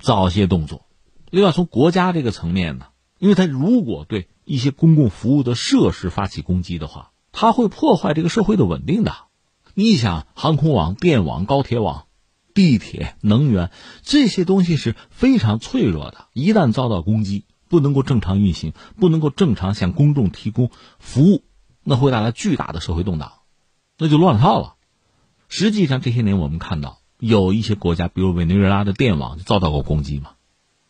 [0.00, 0.86] 早些动作。
[1.30, 2.86] 另外，从国家这个层面呢，
[3.18, 9.14] 因为它如果对一些公共服务的设施发起攻击的话，它会破坏这个社会的稳定的。
[9.74, 12.06] 你想，航空网、电网、高铁网、
[12.54, 13.70] 地铁、能源
[14.02, 21.44] 这些东西是非常脆弱的，一旦遭到攻击，不能够正常运行，不能够正常向公众提供服务，
[21.82, 23.32] 那会带来巨大的社会动荡，
[23.96, 24.74] 那就乱套了。
[25.48, 30.32] 实际上，这些年我们看到有一些国家，比如委内瑞拉的电网遭到过攻击嘛。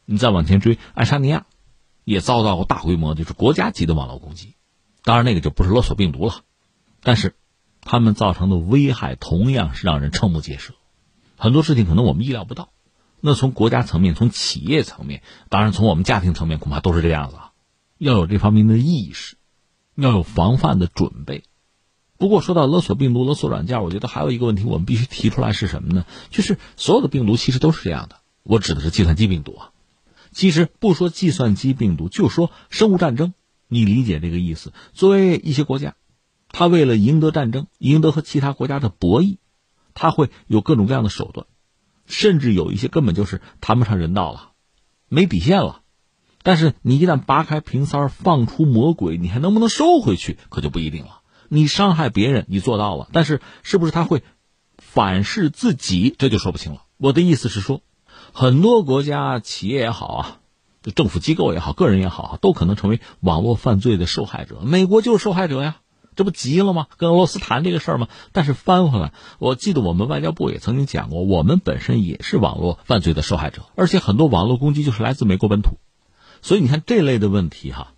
[0.04, 1.46] 你再往前追，爱沙尼亚
[2.04, 4.54] 也遭到过大规模就是国家级的网络攻击。
[5.04, 6.36] 当然，那个就不是勒索病毒了，
[7.02, 7.34] 但是
[7.80, 10.74] 他们造成的危害同样是让人瞠目结舌。
[11.36, 12.68] 很多事情可能我们意料不到。
[13.20, 17.52] 那从国家层面、从企业层面，当然从我们家庭层面，恐怕都是这样子啊。
[17.98, 19.36] 要有这方面的意识，
[19.96, 21.44] 要有防范的准备。
[22.16, 26.06] 不过说到勒索病毒、勒索软件，我觉得还有一个问题，我们必须提出来是什么呢？
[26.30, 28.20] 就是所有的病毒其实都是这样的。
[28.44, 29.71] 我指的是计算机病毒啊。
[30.32, 33.34] 其实不说计算机病毒，就说生物战争，
[33.68, 34.72] 你理解这个意思？
[34.92, 35.94] 作为一些国家，
[36.48, 39.36] 他为了赢得战争，赢得和其他国家的博弈，
[39.94, 41.46] 他会有各种各样的手段，
[42.06, 44.52] 甚至有一些根本就是谈不上人道了，
[45.08, 45.82] 没底线了。
[46.42, 51.20] 但是你一旦拔开瓶塞放出魔鬼，你还能不能收回去，可就不一定了。
[51.48, 54.24] 你伤害别人，你做到了，但是是不是他会
[54.78, 56.84] 反噬自己，这就说不清了。
[56.96, 57.82] 我的意思是说，
[58.32, 60.38] 很多国家企业也好啊，
[60.82, 64.60] 就政府机构也好，个人也好，都可能成为网络犯罪的受害者。
[64.64, 65.76] 美国就是受害者呀，
[66.16, 66.86] 这不急了吗？
[66.96, 68.08] 跟俄罗斯谈这个事儿吗？
[68.32, 75.78] 但是翻回来，我记得我们外交部也曾经讲过，我们本身也是网络犯罪的受害者，而且很多网络攻击就是来自美国本土。
[76.40, 77.94] 所以你看这类的问题哈。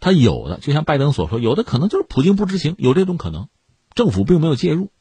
[0.00, 3.48] 他有的，就像拜登所说，有的可能就是普京不知情，有这种可能，
[3.94, 4.92] 政府并没有介入，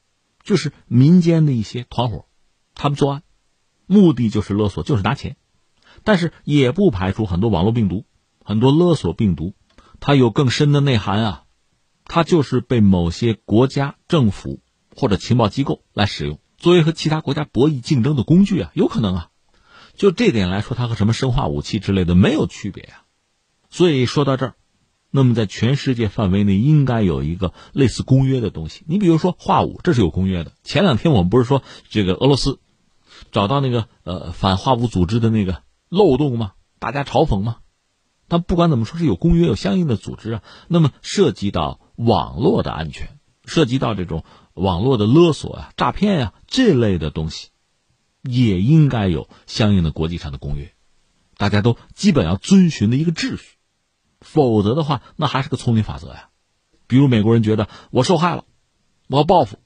[0.44, 2.26] 就是民间的一些团伙，
[2.74, 3.22] 他们作案，
[3.88, 5.38] 目的就是勒索，就是拿钱。
[6.04, 8.06] 但是也不排除很多网络病毒、
[8.44, 9.56] 很多勒索病毒，
[10.00, 11.44] 它有更深的内涵啊，
[12.06, 14.60] 它就是被某些国家、政府
[14.96, 19.30] 或者情报机构来使用，作为和其他国家博弈竞争的工具啊，有可能啊。
[19.96, 23.04] 就这点来说，它和什么生化武器之类的没有区别啊。
[23.72, 24.54] 所以说到这儿，
[25.10, 28.84] 那么在全世界范围内应该有一个类似公约的东西。
[28.88, 30.52] 你比如说化武，这是有公约的。
[30.64, 32.60] 前两天我们不是说这个俄罗斯
[33.32, 36.54] 找到那个呃反化武组织的那个漏洞吗？
[36.80, 37.58] 大家嘲讽吗？
[38.28, 40.44] 但不管怎么说，是有公约，有相应的组织啊。
[40.68, 47.50] 那么涉及到网络的安全，涉及到这种网络的勒索啊、诈骗呀这类的东西，
[48.22, 50.74] 也应该有相应的国际上的公约，
[51.38, 53.58] 大家都基本要遵循的一个秩序。
[54.20, 56.30] 否则的话，那还是个丛林法则呀。
[56.88, 58.44] 比如美国人觉得我受害了，
[59.08, 59.60] 我要报复，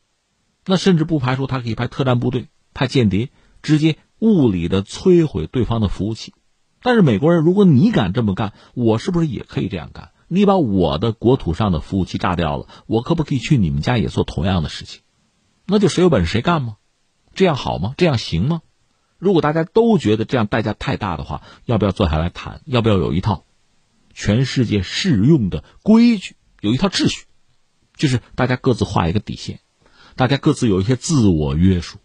[0.65, 3.31] 那甚至不排除他可以派特战部队、派间谍，
[3.61, 6.33] 直接物理的摧毁对方的服务器。
[6.81, 10.11] 但是美国人，如果你敢这么干，我是不是也可以这样干？
[10.27, 15.01] 你把我的国土上的服务器炸掉了，我可不可以去你们家也做同样的事情？
[15.67, 16.77] 那就谁有本事谁干吗？
[17.35, 17.93] 这样好吗？
[17.97, 18.61] 这样行吗？
[19.17, 22.61] 如果大家都觉得这样代价太大的话，要不要坐下来谈？
[22.65, 23.45] 要不要有一套？
[24.13, 27.25] 全世界适用的规矩有一套秩序，
[27.95, 29.59] 就是大家各自画一个底线，
[30.15, 31.99] 大家各自有一些自我约束。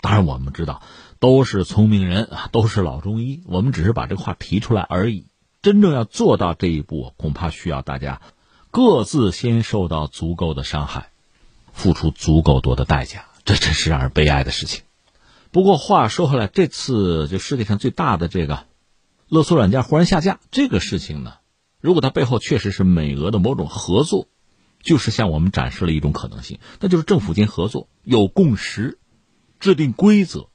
[0.00, 0.82] 当然，我们知道
[1.18, 5.26] 都是聪明人啊，都是老中医，我们只是把这话提出来而已。
[5.62, 8.20] 真正要做到这一步，恐怕需要大家
[8.70, 11.10] 各自先受到足够的伤害，
[11.72, 14.82] 付出足够多的代价，这真是让人悲哀的事情。
[15.50, 18.66] 不过话说回来，这次就世界上最大的这个。
[19.28, 21.34] 勒索软件忽然下架这个事情呢，
[21.80, 24.28] 如果它背后确实是美俄的某种合作，
[24.82, 28.98] 就是向我们展示了一种可能性，那就是政府间合作有共识，
[29.58, 30.48] 制定规则，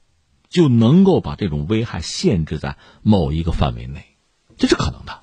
[0.48, 4.16] 就能够把这种危害限制在某一个范围内，
[4.56, 5.22] 这是可能的。